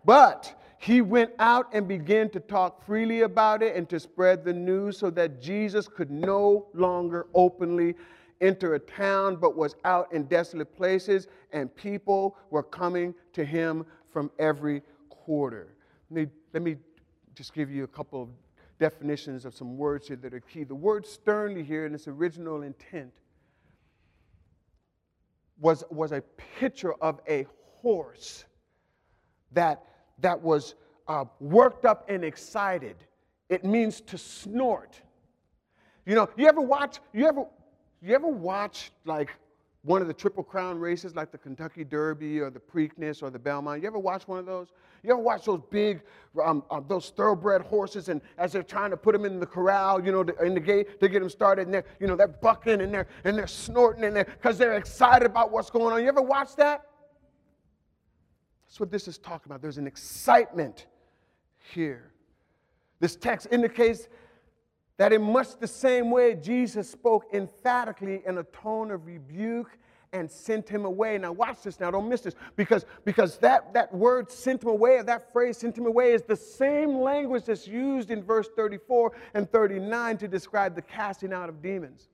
But 0.05 0.55
he 0.79 1.01
went 1.01 1.33
out 1.39 1.73
and 1.73 1.89
began 1.89 2.29
to 2.31 2.41
talk 2.41 2.85
freely 2.85 3.23
about 3.23 3.63
it 3.63 3.75
and 3.75 3.89
to 3.89 3.99
spread 3.99 4.45
the 4.45 4.53
news 4.53 4.99
so 4.99 5.11
that 5.11 5.41
Jesus 5.41 5.89
could 5.89 6.11
no 6.11 6.67
longer 6.75 7.27
openly 7.35 7.95
enter 8.43 8.75
a 8.75 8.79
town, 8.79 9.37
but 9.37 9.57
was 9.57 9.75
out 9.85 10.13
in 10.13 10.25
desolate 10.25 10.77
places, 10.77 11.27
and 11.53 11.75
people 11.75 12.37
were 12.51 12.63
coming 12.63 13.15
to 13.33 13.45
him 13.45 13.87
from 14.11 14.31
every 14.39 14.83
quarter. 15.09 15.75
Let 16.11 16.25
me, 16.25 16.31
let 16.53 16.63
me 16.63 16.77
just 17.37 17.53
give 17.53 17.71
you 17.71 17.85
a 17.85 17.89
couple 17.89 18.23
of 18.23 18.29
definitions 18.79 19.45
of 19.45 19.55
some 19.55 19.77
words 19.77 20.09
here 20.09 20.17
that 20.17 20.35
are 20.35 20.41
key. 20.41 20.65
The 20.65 20.75
word 20.75 21.07
sternly 21.07 21.63
here 21.63 21.87
in 21.87 21.95
its 21.95 22.09
original 22.09 22.63
intent 22.63 23.13
was, 25.61 25.85
was 25.91 26.13
a 26.13 26.23
picture 26.59 26.95
of 26.95 27.21
a 27.29 27.47
horse 27.81 28.47
that, 29.53 29.85
that 30.19 30.41
was 30.41 30.75
uh, 31.09 31.25
worked 31.39 31.85
up 31.85 32.07
and 32.09 32.25
excited. 32.25 32.97
It 33.49 33.65
means 33.65 34.01
to 34.03 34.19
snort. 34.19 35.01
You 36.07 36.15
know, 36.15 36.29
you 36.37 36.47
ever 36.47 36.61
watch, 36.61 37.01
you 37.13 37.27
ever, 37.27 37.45
you 38.03 38.15
ever 38.15 38.29
watch 38.29 38.93
like 39.05 39.31
one 39.83 40.01
of 40.03 40.09
the 40.09 40.15
Triple 40.15 40.43
Crown 40.43 40.79
races 40.79 41.15
like 41.15 41.31
the 41.31 41.39
Kentucky 41.39 41.85
Derby 41.85 42.41
or 42.41 42.51
the 42.51 42.61
Preakness 42.61 43.23
or 43.23 43.31
the 43.31 43.39
Belmont. 43.39 43.83
You 43.83 43.89
ever 43.89 43.99
watch 43.99 44.27
one 44.27 44.39
of 44.39 44.47
those? 44.47 44.69
You 45.03 45.13
ever 45.13 45.21
watch 45.21 45.45
those 45.45 45.61
big, 45.71 46.03
um, 46.43 46.65
uh, 46.71 46.81
those 46.87 47.11
thoroughbred 47.11 47.63
horses 47.63 48.09
and 48.09 48.21
as 48.39 48.53
they're 48.53 48.63
trying 48.63 48.91
to 48.91 48.97
put 48.97 49.13
them 49.13 49.25
in 49.25 49.41
the 49.41 49.47
corral, 49.47 50.05
you 50.05 50.13
know, 50.13 50.23
in 50.43 50.55
the 50.55 50.61
gate 50.61 51.01
to 51.01 51.09
get 51.09 51.21
them 51.21 51.31
started 51.31 51.67
and 51.67 51.75
they're, 51.75 51.85
you 52.01 52.07
know, 52.07 52.17
they're 52.17 52.29
bucking 52.29 52.81
and 52.81 52.93
they're, 52.93 53.07
and 53.25 53.37
they're 53.37 53.47
snorting 53.47 54.05
and 54.05 54.17
they're, 54.17 54.25
because 54.25 54.59
they're 54.59 54.75
excited 54.75 55.27
about 55.27 55.51
what's 55.51 55.71
going 55.71 55.93
on. 55.93 56.03
You 56.03 56.09
ever 56.09 56.23
watch 56.23 56.57
that? 56.57 56.87
That's 58.67 58.81
what 58.81 58.91
this 58.91 59.09
is 59.09 59.19
talking 59.19 59.47
about. 59.47 59.63
There's 59.63 59.79
an 59.79 59.87
excitement 59.87 60.87
here. 61.73 62.13
This 63.01 63.17
text 63.17 63.49
indicates 63.51 64.09
that 64.97 65.13
in 65.13 65.23
much 65.23 65.59
the 65.59 65.69
same 65.69 66.11
way 66.11 66.35
Jesus 66.35 66.91
spoke 66.91 67.27
emphatically 67.33 68.23
in 68.27 68.39
a 68.39 68.45
tone 68.45 68.91
of 68.91 69.07
rebuke 69.07 69.79
and 70.13 70.31
sent 70.31 70.69
him 70.69 70.85
away. 70.85 71.19
Now 71.19 71.33
watch 71.33 71.63
this 71.63 71.81
now, 71.81 71.91
don't 71.91 72.09
miss 72.09 72.21
this. 72.23 72.35
Because, 72.55 72.85
because 73.05 73.39
that, 73.39 73.73
that 73.75 73.93
word 73.93 74.31
sent 74.31 74.63
him 74.63 74.69
away, 74.69 75.03
that 75.03 75.33
phrase 75.33 75.59
sent 75.59 75.77
him 75.77 75.87
away, 75.87 76.13
is 76.13 76.23
the 76.23 76.37
same 76.37 76.99
language 77.01 77.45
that's 77.45 77.67
used 77.67 78.11
in 78.11 78.23
verse 78.23 78.49
34 78.57 79.13
and 79.35 79.51
39 79.51 80.19
to 80.19 80.29
describe 80.29 80.75
the 80.75 80.83
casting 80.83 81.33
out 81.33 81.49
of 81.49 81.63
demons. 81.63 82.09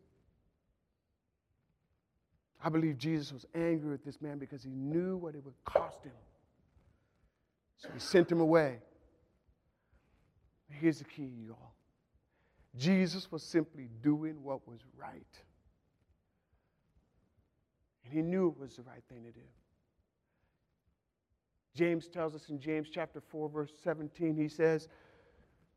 I 2.64 2.68
believe 2.68 2.96
Jesus 2.96 3.32
was 3.32 3.46
angry 3.54 3.90
with 3.90 4.04
this 4.04 4.20
man 4.20 4.38
because 4.38 4.62
he 4.62 4.70
knew 4.70 5.16
what 5.16 5.34
it 5.34 5.44
would 5.44 5.54
cost 5.64 6.04
him. 6.04 6.12
So 7.76 7.88
he 7.92 7.98
sent 7.98 8.30
him 8.30 8.40
away. 8.40 8.78
Here's 10.70 10.98
the 10.98 11.04
key, 11.04 11.30
y'all 11.46 11.72
Jesus 12.76 13.30
was 13.30 13.42
simply 13.42 13.88
doing 14.02 14.42
what 14.42 14.66
was 14.66 14.80
right. 14.96 15.42
And 18.04 18.12
he 18.12 18.22
knew 18.22 18.48
it 18.48 18.58
was 18.58 18.76
the 18.76 18.82
right 18.82 19.02
thing 19.08 19.24
to 19.24 19.32
do. 19.32 19.46
James 21.74 22.08
tells 22.08 22.34
us 22.34 22.48
in 22.50 22.60
James 22.60 22.88
chapter 22.90 23.20
4, 23.20 23.48
verse 23.48 23.72
17, 23.82 24.36
he 24.36 24.48
says, 24.48 24.88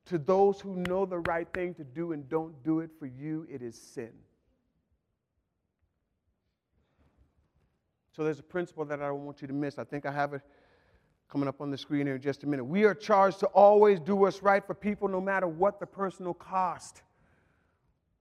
To 0.05 0.17
those 0.17 0.59
who 0.59 0.75
know 0.75 1.05
the 1.05 1.19
right 1.19 1.47
thing 1.53 1.73
to 1.75 1.83
do 1.83 2.11
and 2.11 2.27
don't 2.27 2.61
do 2.63 2.81
it, 2.81 2.89
for 2.99 3.05
you 3.05 3.47
it 3.49 3.61
is 3.61 3.79
sin. 3.79 4.11
So 8.15 8.23
there's 8.23 8.39
a 8.39 8.43
principle 8.43 8.85
that 8.85 9.01
I 9.01 9.07
don't 9.07 9.25
want 9.25 9.41
you 9.41 9.47
to 9.47 9.53
miss. 9.53 9.77
I 9.77 9.83
think 9.83 10.05
I 10.05 10.11
have 10.11 10.33
it 10.33 10.41
coming 11.29 11.47
up 11.47 11.59
on 11.59 11.71
the 11.71 11.77
screen 11.77 12.05
here 12.05 12.15
in 12.15 12.21
just 12.21 12.43
a 12.43 12.47
minute. 12.47 12.63
We 12.63 12.83
are 12.83 12.93
charged 12.93 13.39
to 13.39 13.47
always 13.47 13.99
do 13.99 14.15
what's 14.15 14.41
right 14.41 14.65
for 14.65 14.73
people 14.73 15.07
no 15.07 15.19
matter 15.19 15.47
what 15.47 15.79
the 15.79 15.85
personal 15.85 16.33
cost. 16.33 17.01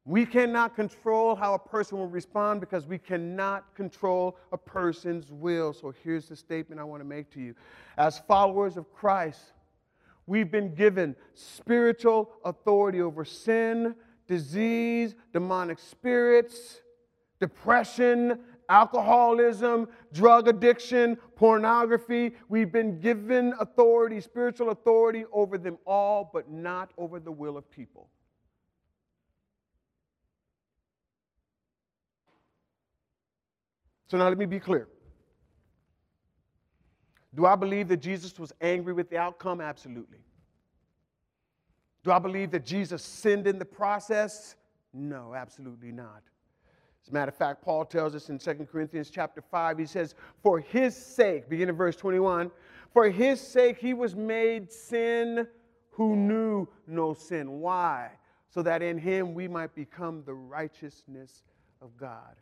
We 0.07 0.27
cannot 0.27 0.77
control 0.77 1.35
how 1.35 1.55
a 1.55 1.59
person 1.59 1.97
will 1.97 2.09
respond 2.09 2.61
because 2.61 2.87
we 2.87 2.99
cannot 2.99 3.75
control 3.75 4.37
a 4.53 4.59
person's 4.59 5.31
will. 5.31 5.73
So 5.73 5.95
here's 6.05 6.29
the 6.29 6.37
statement 6.37 6.79
I 6.79 6.85
want 6.85 7.01
to 7.01 7.09
make 7.09 7.31
to 7.33 7.41
you. 7.41 7.55
As 7.97 8.19
followers 8.19 8.77
of 8.77 8.93
Christ, 8.93 9.53
we've 10.27 10.51
been 10.51 10.75
given 10.75 11.17
spiritual 11.33 12.33
authority 12.45 13.01
over 13.01 13.25
sin, 13.25 13.95
disease, 14.27 15.15
demonic 15.33 15.79
spirits, 15.79 16.83
depression, 17.41 18.41
alcoholism, 18.69 19.89
drug 20.13 20.49
addiction, 20.49 21.17
pornography. 21.35 22.33
We've 22.51 22.73
been 22.73 23.01
given 23.01 23.55
authority, 23.59 24.21
spiritual 24.21 24.69
authority 24.69 25.25
over 25.33 25.57
them 25.57 25.79
all, 25.87 26.29
but 26.31 26.51
not 26.51 26.91
over 26.99 27.19
the 27.21 27.33
will 27.33 27.57
of 27.57 27.71
people. 27.71 28.09
So 34.07 34.19
now 34.19 34.29
let 34.29 34.39
me 34.39 34.47
be 34.47 34.61
clear. 34.61 34.89
Do 37.35 37.47
I 37.47 37.57
believe 37.57 37.89
that 37.89 37.97
Jesus 37.99 38.39
was 38.39 38.53
angry 38.61 38.93
with 38.93 39.11
the 39.11 39.19
outcome? 39.19 39.61
Absolutely. 39.61 40.19
Do 42.05 42.13
I 42.13 42.19
believe 42.19 42.51
that 42.53 42.65
Jesus 42.65 43.03
sinned 43.03 43.47
in 43.47 43.59
the 43.59 43.65
process? 43.65 44.57
No, 44.93 45.35
absolutely 45.35 45.91
not. 45.91 46.23
As 47.03 47.11
a 47.11 47.13
matter 47.13 47.31
of 47.31 47.37
fact, 47.37 47.63
Paul 47.63 47.85
tells 47.85 48.15
us 48.15 48.29
in 48.29 48.39
2 48.39 48.67
Corinthians 48.71 49.11
chapter 49.11 49.43
5, 49.43 49.79
he 49.79 49.87
says, 49.87 50.15
For 50.43 50.61
his 50.61 50.97
sake, 50.97 51.49
beginning 51.49 51.77
verse 51.77 51.97
21, 51.97 52.51
for 52.93 53.11
his 53.11 53.41
sake 53.41 53.79
he 53.79 53.93
was 53.95 54.15
made 54.15 54.71
sin 54.71 55.47
who 55.91 56.17
knew 56.17 56.69
no 56.87 57.15
sin. 57.15 57.61
Why? 57.61 58.11
So 58.49 58.63
that 58.63 58.83
in 58.83 58.99
him 58.99 59.35
we 59.35 59.49
might 59.49 59.75
become 59.75 60.23
the 60.25 60.35
righteousness 60.35 61.43
of 61.83 61.97
God. 61.97 62.37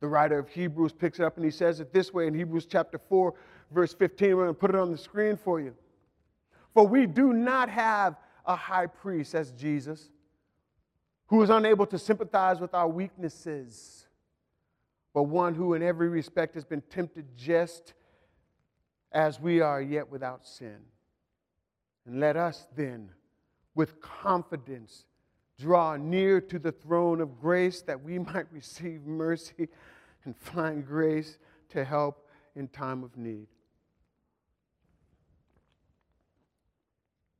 The 0.00 0.08
writer 0.08 0.38
of 0.38 0.48
Hebrews 0.48 0.92
picks 0.92 1.20
it 1.20 1.24
up 1.24 1.36
and 1.36 1.44
he 1.44 1.50
says 1.50 1.80
it 1.80 1.92
this 1.92 2.12
way 2.12 2.26
in 2.26 2.34
Hebrews 2.34 2.66
chapter 2.66 2.98
4, 2.98 3.34
verse 3.70 3.92
15. 3.92 4.36
We're 4.36 4.44
going 4.44 4.54
to 4.54 4.58
put 4.58 4.70
it 4.70 4.76
on 4.76 4.90
the 4.90 4.98
screen 4.98 5.36
for 5.36 5.60
you. 5.60 5.74
For 6.74 6.86
we 6.86 7.06
do 7.06 7.32
not 7.32 7.68
have 7.68 8.16
a 8.46 8.56
high 8.56 8.86
priest, 8.86 9.34
as 9.34 9.52
Jesus, 9.52 10.10
who 11.26 11.42
is 11.42 11.50
unable 11.50 11.86
to 11.86 11.98
sympathize 11.98 12.60
with 12.60 12.74
our 12.74 12.88
weaknesses, 12.88 14.06
but 15.12 15.24
one 15.24 15.54
who 15.54 15.74
in 15.74 15.82
every 15.82 16.08
respect 16.08 16.54
has 16.54 16.64
been 16.64 16.82
tempted 16.82 17.26
just 17.36 17.92
as 19.12 19.40
we 19.40 19.60
are, 19.60 19.82
yet 19.82 20.10
without 20.10 20.46
sin. 20.46 20.78
And 22.06 22.20
let 22.20 22.36
us 22.36 22.66
then, 22.76 23.10
with 23.74 24.00
confidence, 24.00 25.04
draw 25.60 25.96
near 25.96 26.40
to 26.40 26.58
the 26.58 26.72
throne 26.72 27.20
of 27.20 27.40
grace 27.40 27.82
that 27.82 28.02
we 28.02 28.18
might 28.32 28.50
receive 28.50 29.02
mercy 29.04 29.68
and 30.24 30.36
find 30.36 30.86
grace 30.86 31.38
to 31.70 31.84
help 31.84 32.26
in 32.56 32.68
time 32.68 33.04
of 33.04 33.16
need. 33.16 33.46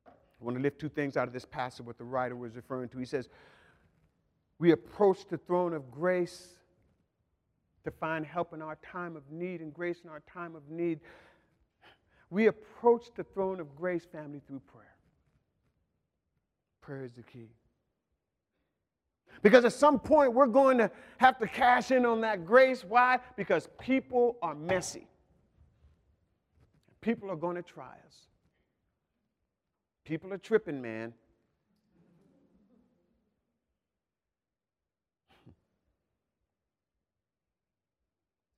I 0.07 0.43
want 0.43 0.57
to 0.57 0.63
lift 0.63 0.79
two 0.79 0.89
things 0.89 1.17
out 1.17 1.27
of 1.27 1.33
this 1.33 1.45
passage, 1.45 1.85
what 1.85 1.97
the 1.97 2.03
writer 2.03 2.35
was 2.35 2.55
referring 2.55 2.89
to. 2.89 2.97
He 2.97 3.05
says, 3.05 3.29
We 4.57 4.71
approach 4.71 5.27
the 5.29 5.37
throne 5.37 5.73
of 5.73 5.91
grace 5.91 6.55
to 7.83 7.91
find 7.91 8.25
help 8.25 8.53
in 8.53 8.61
our 8.61 8.77
time 8.83 9.15
of 9.15 9.23
need 9.31 9.61
and 9.61 9.73
grace 9.73 10.01
in 10.03 10.09
our 10.09 10.21
time 10.21 10.55
of 10.55 10.67
need. 10.69 10.99
We 12.31 12.47
approach 12.47 13.07
the 13.15 13.23
throne 13.23 13.59
of 13.59 13.75
grace, 13.75 14.05
family, 14.05 14.41
through 14.47 14.61
prayer. 14.61 14.95
Prayer 16.81 17.03
is 17.03 17.13
the 17.13 17.23
key. 17.23 17.49
Because 19.41 19.65
at 19.65 19.73
some 19.73 19.99
point, 19.99 20.33
we're 20.33 20.45
going 20.45 20.77
to 20.77 20.91
have 21.17 21.39
to 21.39 21.47
cash 21.47 21.91
in 21.91 22.05
on 22.05 22.21
that 22.21 22.45
grace. 22.45 22.83
Why? 22.83 23.19
Because 23.35 23.67
people 23.79 24.37
are 24.41 24.55
messy. 24.55 25.07
People 27.01 27.31
are 27.31 27.35
going 27.35 27.55
to 27.55 27.63
try 27.63 27.95
us. 28.07 28.27
People 30.05 30.31
are 30.33 30.37
tripping, 30.37 30.81
man. 30.81 31.13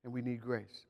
And 0.04 0.12
we 0.12 0.20
need 0.20 0.42
grace. 0.42 0.84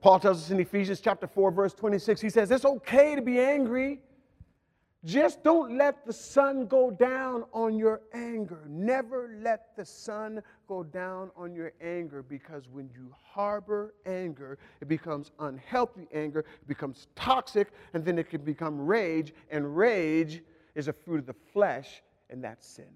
Paul 0.00 0.20
tells 0.20 0.42
us 0.44 0.50
in 0.50 0.60
Ephesians 0.60 1.00
chapter 1.00 1.26
4, 1.26 1.50
verse 1.50 1.74
26, 1.74 2.20
he 2.20 2.30
says, 2.30 2.50
It's 2.50 2.64
okay 2.64 3.14
to 3.14 3.20
be 3.20 3.40
angry 3.40 4.00
just 5.04 5.44
don't 5.44 5.78
let 5.78 6.04
the 6.04 6.12
sun 6.12 6.66
go 6.66 6.90
down 6.90 7.44
on 7.52 7.76
your 7.76 8.00
anger. 8.12 8.64
Never 8.68 9.30
let 9.40 9.76
the 9.76 9.84
sun 9.84 10.42
go 10.66 10.82
down 10.82 11.30
on 11.36 11.54
your 11.54 11.72
anger 11.80 12.22
because 12.22 12.68
when 12.68 12.90
you 12.92 13.14
harbor 13.22 13.94
anger, 14.06 14.58
it 14.80 14.88
becomes 14.88 15.30
unhealthy 15.38 16.08
anger, 16.12 16.40
it 16.40 16.66
becomes 16.66 17.06
toxic, 17.14 17.68
and 17.94 18.04
then 18.04 18.18
it 18.18 18.28
can 18.28 18.40
become 18.40 18.80
rage, 18.80 19.32
and 19.50 19.76
rage 19.76 20.42
is 20.74 20.88
a 20.88 20.92
fruit 20.92 21.20
of 21.20 21.26
the 21.26 21.36
flesh, 21.52 22.02
and 22.28 22.42
that's 22.42 22.66
sin. 22.66 22.90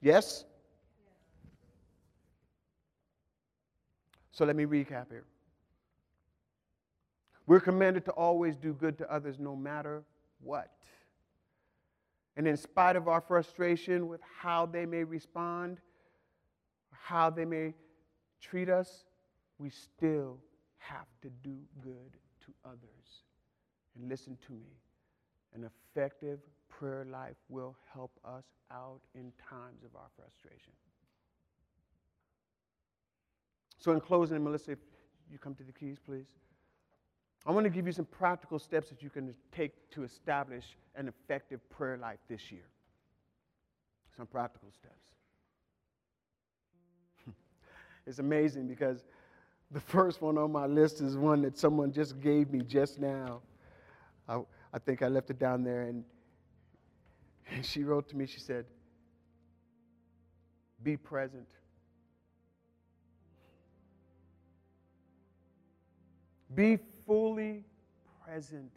Yes? 0.00 0.44
So 4.32 4.44
let 4.44 4.56
me 4.56 4.66
recap 4.66 5.08
here. 5.08 5.24
We're 7.46 7.60
commanded 7.60 8.04
to 8.06 8.10
always 8.12 8.56
do 8.56 8.72
good 8.72 8.98
to 8.98 9.12
others 9.12 9.38
no 9.38 9.54
matter 9.54 10.02
what. 10.40 10.72
And 12.36 12.46
in 12.46 12.56
spite 12.56 12.96
of 12.96 13.08
our 13.08 13.20
frustration 13.20 14.08
with 14.08 14.20
how 14.40 14.66
they 14.66 14.84
may 14.84 15.04
respond, 15.04 15.78
how 16.90 17.30
they 17.30 17.44
may 17.44 17.74
treat 18.40 18.68
us, 18.68 19.04
we 19.58 19.70
still 19.70 20.38
have 20.78 21.06
to 21.22 21.30
do 21.42 21.56
good 21.80 22.16
to 22.44 22.52
others. 22.64 23.22
And 23.96 24.08
listen 24.08 24.36
to 24.46 24.52
me 24.52 24.76
an 25.54 25.64
effective 25.64 26.40
prayer 26.68 27.06
life 27.10 27.36
will 27.48 27.74
help 27.92 28.12
us 28.24 28.44
out 28.70 29.00
in 29.14 29.32
times 29.48 29.82
of 29.84 29.96
our 29.96 30.08
frustration. 30.14 30.72
So, 33.78 33.92
in 33.92 34.00
closing, 34.00 34.42
Melissa, 34.42 34.72
if 34.72 34.78
you 35.30 35.38
come 35.38 35.54
to 35.54 35.62
the 35.62 35.72
keys, 35.72 35.96
please. 36.04 36.26
I 37.46 37.52
want 37.52 37.64
to 37.64 37.70
give 37.70 37.86
you 37.86 37.92
some 37.92 38.06
practical 38.06 38.58
steps 38.58 38.88
that 38.88 39.02
you 39.02 39.10
can 39.10 39.32
take 39.52 39.72
to 39.90 40.02
establish 40.02 40.64
an 40.96 41.06
effective 41.06 41.60
prayer 41.70 41.96
life 41.96 42.18
this 42.28 42.50
year. 42.50 42.64
Some 44.16 44.26
practical 44.26 44.68
steps. 44.72 45.12
it's 48.06 48.18
amazing 48.18 48.66
because 48.66 49.04
the 49.70 49.80
first 49.80 50.20
one 50.20 50.38
on 50.38 50.50
my 50.50 50.66
list 50.66 51.00
is 51.00 51.16
one 51.16 51.42
that 51.42 51.56
someone 51.56 51.92
just 51.92 52.20
gave 52.20 52.50
me 52.50 52.62
just 52.62 52.98
now. 52.98 53.42
I, 54.28 54.40
I 54.72 54.78
think 54.80 55.02
I 55.02 55.08
left 55.08 55.30
it 55.30 55.38
down 55.38 55.62
there, 55.62 55.82
and, 55.82 56.02
and 57.48 57.64
she 57.64 57.84
wrote 57.84 58.08
to 58.08 58.16
me, 58.16 58.26
she 58.26 58.40
said, 58.40 58.64
Be 60.82 60.96
present. 60.96 61.46
Be 66.52 66.78
fully 67.06 67.64
present 68.24 68.70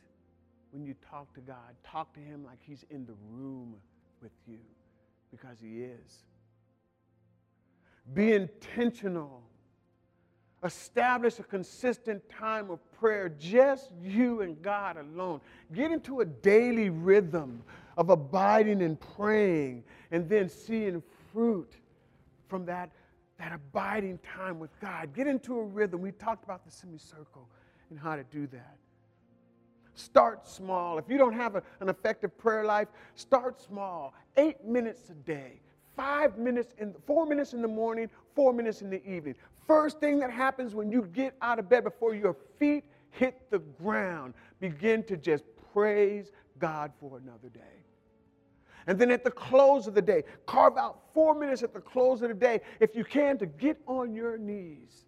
when 0.72 0.86
you 0.86 0.96
talk 1.10 1.34
to 1.34 1.42
God. 1.42 1.76
Talk 1.84 2.13
to 2.13 2.20
Him 2.20 2.46
like 2.46 2.60
He's 2.62 2.86
in 2.89 3.06
the 3.06 3.15
room 3.32 3.76
with 4.22 4.32
you 4.48 4.60
because 5.32 5.58
He 5.62 5.84
is. 5.84 6.24
Be 8.13 8.34
intentional. 8.34 9.44
Establish 10.63 11.39
a 11.39 11.44
consistent 11.44 12.22
time 12.30 12.70
of 12.70 12.80
prayer, 13.00 13.30
just 13.30 13.92
you 14.04 14.42
and 14.42 14.62
God 14.62 14.98
alone. 14.98 15.39
Get 15.74 15.92
into 15.92 16.20
a 16.20 16.26
daily 16.26 16.89
rhythm 16.89 17.63
of 17.98 18.10
abiding 18.10 18.82
and 18.82 19.00
praying 19.15 19.84
and 20.12 20.28
then 20.28 20.50
seeing 20.50 21.02
fruit 21.32 21.74
from 22.48 22.65
that 22.65 22.92
that 23.38 23.54
abiding 23.54 24.20
time 24.36 24.60
with 24.60 24.78
God. 24.82 25.13
Get 25.13 25.26
into 25.26 25.58
a 25.58 25.63
rhythm. 25.63 26.02
We 26.02 26.12
talked 26.12 26.44
about 26.44 26.65
the 26.65 26.72
semicircle 26.72 27.48
and 27.89 27.99
how 27.99 28.15
to 28.15 28.23
do 28.23 28.47
that. 28.47 28.78
Start 29.93 30.47
small. 30.47 30.97
If 30.97 31.10
you 31.10 31.17
don't 31.17 31.34
have 31.34 31.56
a, 31.56 31.63
an 31.82 31.89
effective 31.89 32.38
prayer 32.38 32.63
life, 32.63 32.88
start 33.15 33.60
small. 33.62 34.13
Eight 34.38 34.63
minutes 34.63 35.10
a 35.10 35.13
day, 35.13 35.60
five 35.95 36.38
minutes 36.38 36.73
in, 36.78 36.95
four 37.06 37.25
minutes 37.25 37.54
in 37.54 37.62
the 37.62 37.67
morning, 37.67 38.10
four 38.34 38.54
minutes 38.54 38.82
in 38.82 38.89
the 38.89 39.06
evening. 39.06 39.36
First 39.67 39.99
thing 39.99 40.19
that 40.19 40.32
happens 40.32 40.73
when 40.73 40.89
you 40.89 41.04
get 41.13 41.36
out 41.41 41.60
of 41.60 41.67
bed 41.67 41.84
before 41.84 42.15
your 42.15 42.36
feet 42.58 42.86
hit 43.12 43.49
the 43.49 43.60
ground, 43.60 44.34
begin 44.60 45.04
to 45.04 45.17
just 45.17 45.43
praise 45.73 46.32
God 46.60 46.91
for 46.99 47.17
another 47.17 47.49
day. 47.49 47.60
And 48.88 48.97
then 48.97 49.12
at 49.12 49.23
the 49.23 49.32
close 49.32 49.86
of 49.86 49.93
the 49.93 50.02
day, 50.02 50.23
carve 50.45 50.78
out 50.78 51.02
four 51.13 51.36
minutes 51.36 51.62
at 51.62 51.73
the 51.73 51.82
close 51.82 52.21
of 52.21 52.30
the 52.30 52.34
day, 52.34 52.62
if 52.80 52.95
you 52.95 53.04
can, 53.04 53.38
to 53.38 53.45
get 53.45 53.78
on 53.86 54.13
your 54.13 54.38
knees 54.38 55.06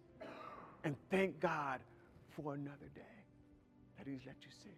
and 0.84 0.94
thank 1.10 1.40
God 1.40 1.80
for 2.36 2.54
another 2.54 2.90
day 2.94 3.02
that 3.98 4.06
He's 4.06 4.20
let 4.26 4.36
you 4.40 4.50
see. 4.62 4.76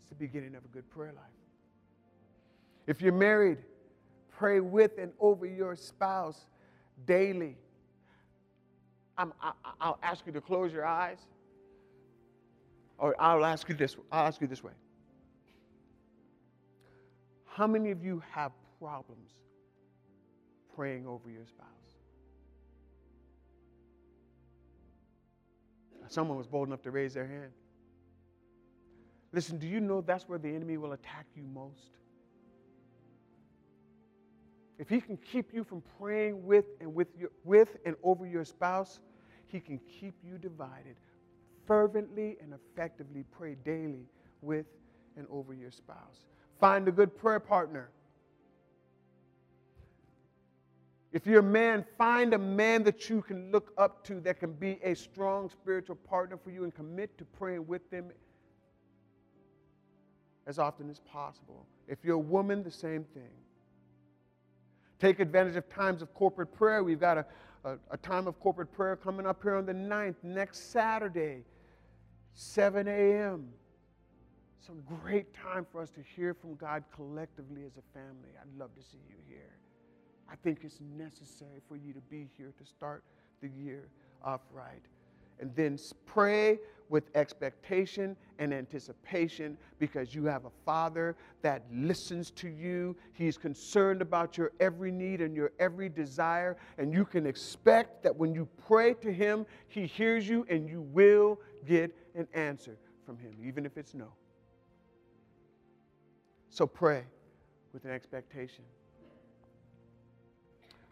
It's 0.00 0.08
the 0.08 0.14
beginning 0.14 0.54
of 0.54 0.64
a 0.64 0.68
good 0.68 0.88
prayer 0.90 1.12
life. 1.12 1.24
If 2.86 3.02
you're 3.02 3.12
married, 3.12 3.58
pray 4.30 4.60
with 4.60 4.98
and 4.98 5.12
over 5.20 5.46
your 5.46 5.76
spouse 5.76 6.46
daily. 7.06 7.56
i 9.16 9.24
will 9.24 9.98
ask 10.02 10.24
you 10.26 10.32
to 10.32 10.40
close 10.40 10.72
your 10.72 10.86
eyes, 10.86 11.18
or 12.98 13.14
I'll 13.20 13.44
ask 13.44 13.68
you 13.68 13.74
this. 13.74 13.96
I'll 14.10 14.26
ask 14.26 14.40
you 14.40 14.46
this 14.46 14.62
way. 14.62 14.72
How 17.44 17.66
many 17.66 17.90
of 17.90 18.04
you 18.04 18.22
have 18.30 18.52
problems 18.78 19.32
praying 20.74 21.06
over 21.06 21.28
your 21.28 21.46
spouse? 21.46 21.77
Someone 26.10 26.38
was 26.38 26.46
bold 26.46 26.68
enough 26.68 26.82
to 26.82 26.90
raise 26.90 27.14
their 27.14 27.26
hand. 27.26 27.50
Listen, 29.32 29.58
do 29.58 29.66
you 29.66 29.80
know 29.80 30.00
that's 30.00 30.28
where 30.28 30.38
the 30.38 30.48
enemy 30.48 30.78
will 30.78 30.92
attack 30.92 31.26
you 31.34 31.42
most? 31.42 31.98
If 34.78 34.88
he 34.88 35.00
can 35.00 35.16
keep 35.16 35.52
you 35.52 35.64
from 35.64 35.82
praying 35.98 36.44
with 36.44 36.66
and 36.80 36.94
with 36.94 37.08
your, 37.18 37.30
with 37.44 37.76
and 37.84 37.96
over 38.02 38.26
your 38.26 38.44
spouse, 38.44 39.00
he 39.46 39.60
can 39.60 39.80
keep 40.00 40.14
you 40.24 40.38
divided. 40.38 40.96
Fervently 41.66 42.36
and 42.40 42.54
effectively 42.54 43.24
pray 43.30 43.56
daily 43.64 44.06
with 44.40 44.66
and 45.16 45.26
over 45.30 45.52
your 45.52 45.70
spouse. 45.70 46.26
Find 46.60 46.86
a 46.88 46.92
good 46.92 47.16
prayer 47.16 47.40
partner. 47.40 47.90
If 51.10 51.26
you're 51.26 51.40
a 51.40 51.42
man, 51.42 51.84
find 51.96 52.34
a 52.34 52.38
man 52.38 52.82
that 52.84 53.08
you 53.08 53.22
can 53.22 53.50
look 53.50 53.72
up 53.78 54.04
to 54.04 54.20
that 54.20 54.40
can 54.40 54.52
be 54.52 54.78
a 54.82 54.94
strong 54.94 55.48
spiritual 55.48 55.96
partner 55.96 56.36
for 56.36 56.50
you 56.50 56.64
and 56.64 56.74
commit 56.74 57.16
to 57.18 57.24
praying 57.24 57.66
with 57.66 57.88
them 57.90 58.10
as 60.46 60.58
often 60.58 60.90
as 60.90 61.00
possible. 61.00 61.66
If 61.86 61.98
you're 62.04 62.16
a 62.16 62.18
woman, 62.18 62.62
the 62.62 62.70
same 62.70 63.04
thing. 63.04 63.30
Take 64.98 65.20
advantage 65.20 65.56
of 65.56 65.68
times 65.70 66.02
of 66.02 66.12
corporate 66.12 66.52
prayer. 66.52 66.82
We've 66.82 67.00
got 67.00 67.18
a, 67.18 67.26
a, 67.64 67.78
a 67.92 67.96
time 67.96 68.26
of 68.26 68.38
corporate 68.40 68.72
prayer 68.72 68.96
coming 68.96 69.26
up 69.26 69.42
here 69.42 69.54
on 69.54 69.64
the 69.64 69.72
9th, 69.72 70.16
next 70.22 70.72
Saturday, 70.72 71.44
7 72.34 72.86
a.m. 72.86 73.48
Some 74.60 74.82
great 75.02 75.32
time 75.32 75.66
for 75.70 75.80
us 75.80 75.90
to 75.90 76.00
hear 76.16 76.34
from 76.34 76.56
God 76.56 76.84
collectively 76.94 77.62
as 77.64 77.72
a 77.78 77.98
family. 77.98 78.30
I'd 78.40 78.58
love 78.58 78.74
to 78.74 78.82
see 78.82 78.98
you 79.08 79.16
here. 79.26 79.56
I 80.30 80.36
think 80.36 80.60
it's 80.62 80.80
necessary 80.96 81.60
for 81.68 81.76
you 81.76 81.92
to 81.92 82.00
be 82.10 82.28
here 82.36 82.52
to 82.58 82.64
start 82.64 83.02
the 83.40 83.48
year 83.48 83.88
off 84.22 84.42
right. 84.52 84.82
And 85.40 85.54
then 85.54 85.78
pray 86.04 86.58
with 86.88 87.14
expectation 87.14 88.16
and 88.38 88.52
anticipation 88.52 89.56
because 89.78 90.14
you 90.14 90.24
have 90.24 90.46
a 90.46 90.50
Father 90.64 91.16
that 91.42 91.62
listens 91.72 92.30
to 92.32 92.48
you. 92.48 92.96
He's 93.12 93.36
concerned 93.36 94.02
about 94.02 94.36
your 94.36 94.52
every 94.58 94.90
need 94.90 95.20
and 95.20 95.36
your 95.36 95.52
every 95.58 95.88
desire. 95.88 96.56
And 96.78 96.92
you 96.92 97.04
can 97.04 97.26
expect 97.26 98.02
that 98.02 98.16
when 98.16 98.34
you 98.34 98.48
pray 98.66 98.94
to 98.94 99.12
Him, 99.12 99.46
He 99.68 99.86
hears 99.86 100.28
you 100.28 100.46
and 100.48 100.68
you 100.68 100.80
will 100.80 101.40
get 101.66 101.94
an 102.14 102.26
answer 102.34 102.76
from 103.04 103.18
Him, 103.18 103.34
even 103.42 103.64
if 103.66 103.76
it's 103.76 103.94
no. 103.94 104.12
So 106.50 106.66
pray 106.66 107.04
with 107.72 107.84
an 107.84 107.90
expectation. 107.90 108.64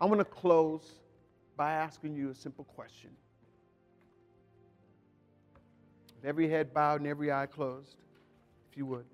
I 0.00 0.04
want 0.04 0.20
to 0.20 0.24
close 0.24 0.92
by 1.56 1.72
asking 1.72 2.14
you 2.14 2.30
a 2.30 2.34
simple 2.34 2.64
question. 2.64 3.10
With 6.16 6.24
every 6.28 6.48
head 6.48 6.74
bowed 6.74 7.00
and 7.00 7.08
every 7.08 7.32
eye 7.32 7.46
closed, 7.46 7.96
if 8.70 8.76
you 8.76 8.86
would. 8.86 9.06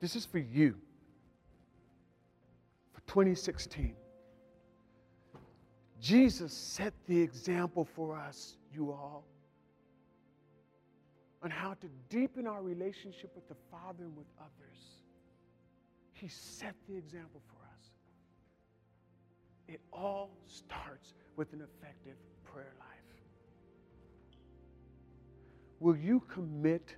This 0.00 0.16
is 0.16 0.26
for 0.26 0.38
you 0.38 0.76
for 2.92 3.00
2016. 3.06 3.94
Jesus 6.00 6.52
set 6.52 6.92
the 7.06 7.20
example 7.20 7.84
for 7.84 8.16
us, 8.16 8.56
you 8.72 8.90
all 8.90 9.24
on 11.46 11.50
how 11.52 11.74
to 11.74 11.86
deepen 12.08 12.44
our 12.44 12.60
relationship 12.60 13.30
with 13.36 13.48
the 13.48 13.54
Father 13.70 14.02
and 14.02 14.16
with 14.16 14.26
others. 14.40 14.95
He 16.16 16.28
set 16.28 16.74
the 16.88 16.96
example 16.96 17.42
for 17.46 17.62
us. 17.62 17.90
It 19.68 19.80
all 19.92 20.30
starts 20.46 21.12
with 21.36 21.52
an 21.52 21.60
effective 21.60 22.16
prayer 22.42 22.72
life. 22.78 22.86
Will 25.78 25.96
you 25.96 26.20
commit 26.20 26.96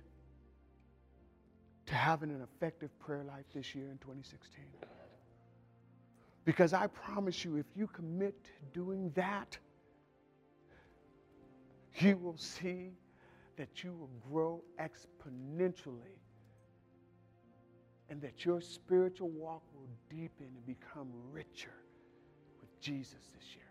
to 1.87 1.95
having 1.95 2.29
an 2.29 2.41
effective 2.41 2.97
prayer 2.99 3.25
life 3.25 3.43
this 3.53 3.75
year 3.75 3.89
in 3.91 3.97
2016? 3.97 4.63
Because 6.45 6.71
I 6.71 6.87
promise 6.87 7.43
you, 7.43 7.57
if 7.57 7.65
you 7.75 7.87
commit 7.87 8.41
to 8.45 8.51
doing 8.73 9.11
that, 9.15 9.57
you 11.95 12.15
will 12.15 12.37
see 12.37 12.91
that 13.57 13.83
you 13.83 13.91
will 13.91 14.09
grow 14.31 14.63
exponentially 14.79 16.15
and 18.09 18.21
that 18.21 18.45
your 18.45 18.61
spiritual 18.61 19.29
walk 19.29 19.63
will 19.73 19.87
deepen 20.09 20.47
and 20.47 20.65
become 20.65 21.09
richer 21.31 21.73
with 22.59 22.79
Jesus 22.81 23.29
this 23.35 23.55
year. 23.55 23.63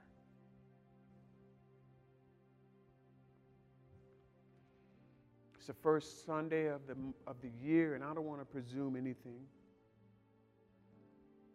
It's 5.57 5.67
the 5.67 5.75
first 5.75 6.25
Sunday 6.25 6.67
of 6.67 6.87
the, 6.87 6.97
of 7.27 7.37
the 7.43 7.51
year, 7.63 7.95
and 7.95 8.05
I 8.05 8.15
don't 8.15 8.25
want 8.25 8.41
to 8.41 8.47
presume 8.47 8.97
anything. 8.97 9.41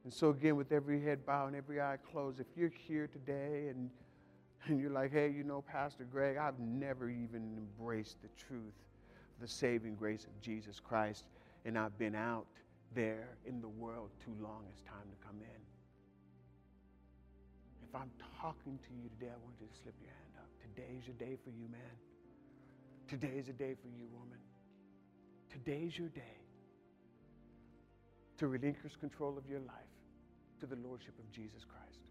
And 0.03 0.13
so, 0.13 0.31
again, 0.31 0.57
with 0.57 0.73
every 0.73 1.01
head 1.01 1.25
bowed 1.25 1.47
and 1.47 1.55
every 1.55 1.79
eye 1.79 1.97
closed, 2.11 2.41
if 2.41 2.47
you're 2.55 2.69
here 2.69 3.07
today 3.07 3.69
and 3.69 3.89
and 4.67 4.79
you're 4.79 4.91
like, 4.91 5.11
hey, 5.11 5.29
you 5.29 5.43
know, 5.43 5.61
Pastor 5.61 6.05
Greg, 6.05 6.37
I've 6.37 6.59
never 6.59 7.09
even 7.09 7.57
embraced 7.57 8.21
the 8.21 8.29
truth, 8.37 8.73
the 9.41 9.47
saving 9.47 9.95
grace 9.95 10.25
of 10.25 10.39
Jesus 10.41 10.79
Christ, 10.79 11.25
and 11.65 11.77
I've 11.77 11.97
been 11.97 12.15
out 12.15 12.47
there 12.95 13.37
in 13.45 13.61
the 13.61 13.67
world 13.67 14.09
too 14.23 14.35
long. 14.41 14.65
It's 14.69 14.81
time 14.83 15.09
to 15.09 15.17
come 15.25 15.37
in. 15.41 15.61
If 17.87 17.95
I'm 17.95 18.11
talking 18.41 18.79
to 18.79 18.91
you 18.93 19.09
today, 19.19 19.31
I 19.31 19.39
want 19.43 19.55
you 19.59 19.67
to 19.67 19.77
slip 19.83 19.95
your 20.01 20.09
hand 20.09 20.33
up. 20.39 20.49
Today's 20.61 21.05
your 21.05 21.15
day 21.15 21.37
for 21.43 21.49
you, 21.49 21.67
man. 21.69 21.95
Today's 23.07 23.49
a 23.49 23.53
day 23.53 23.75
for 23.81 23.89
you, 23.89 24.07
woman. 24.11 24.39
Today's 25.51 25.97
your 25.97 26.09
day 26.09 26.37
to 28.37 28.47
relinquish 28.47 28.93
control 28.99 29.37
of 29.37 29.47
your 29.47 29.59
life 29.59 29.93
to 30.59 30.65
the 30.65 30.75
Lordship 30.77 31.13
of 31.19 31.31
Jesus 31.31 31.63
Christ. 31.63 32.02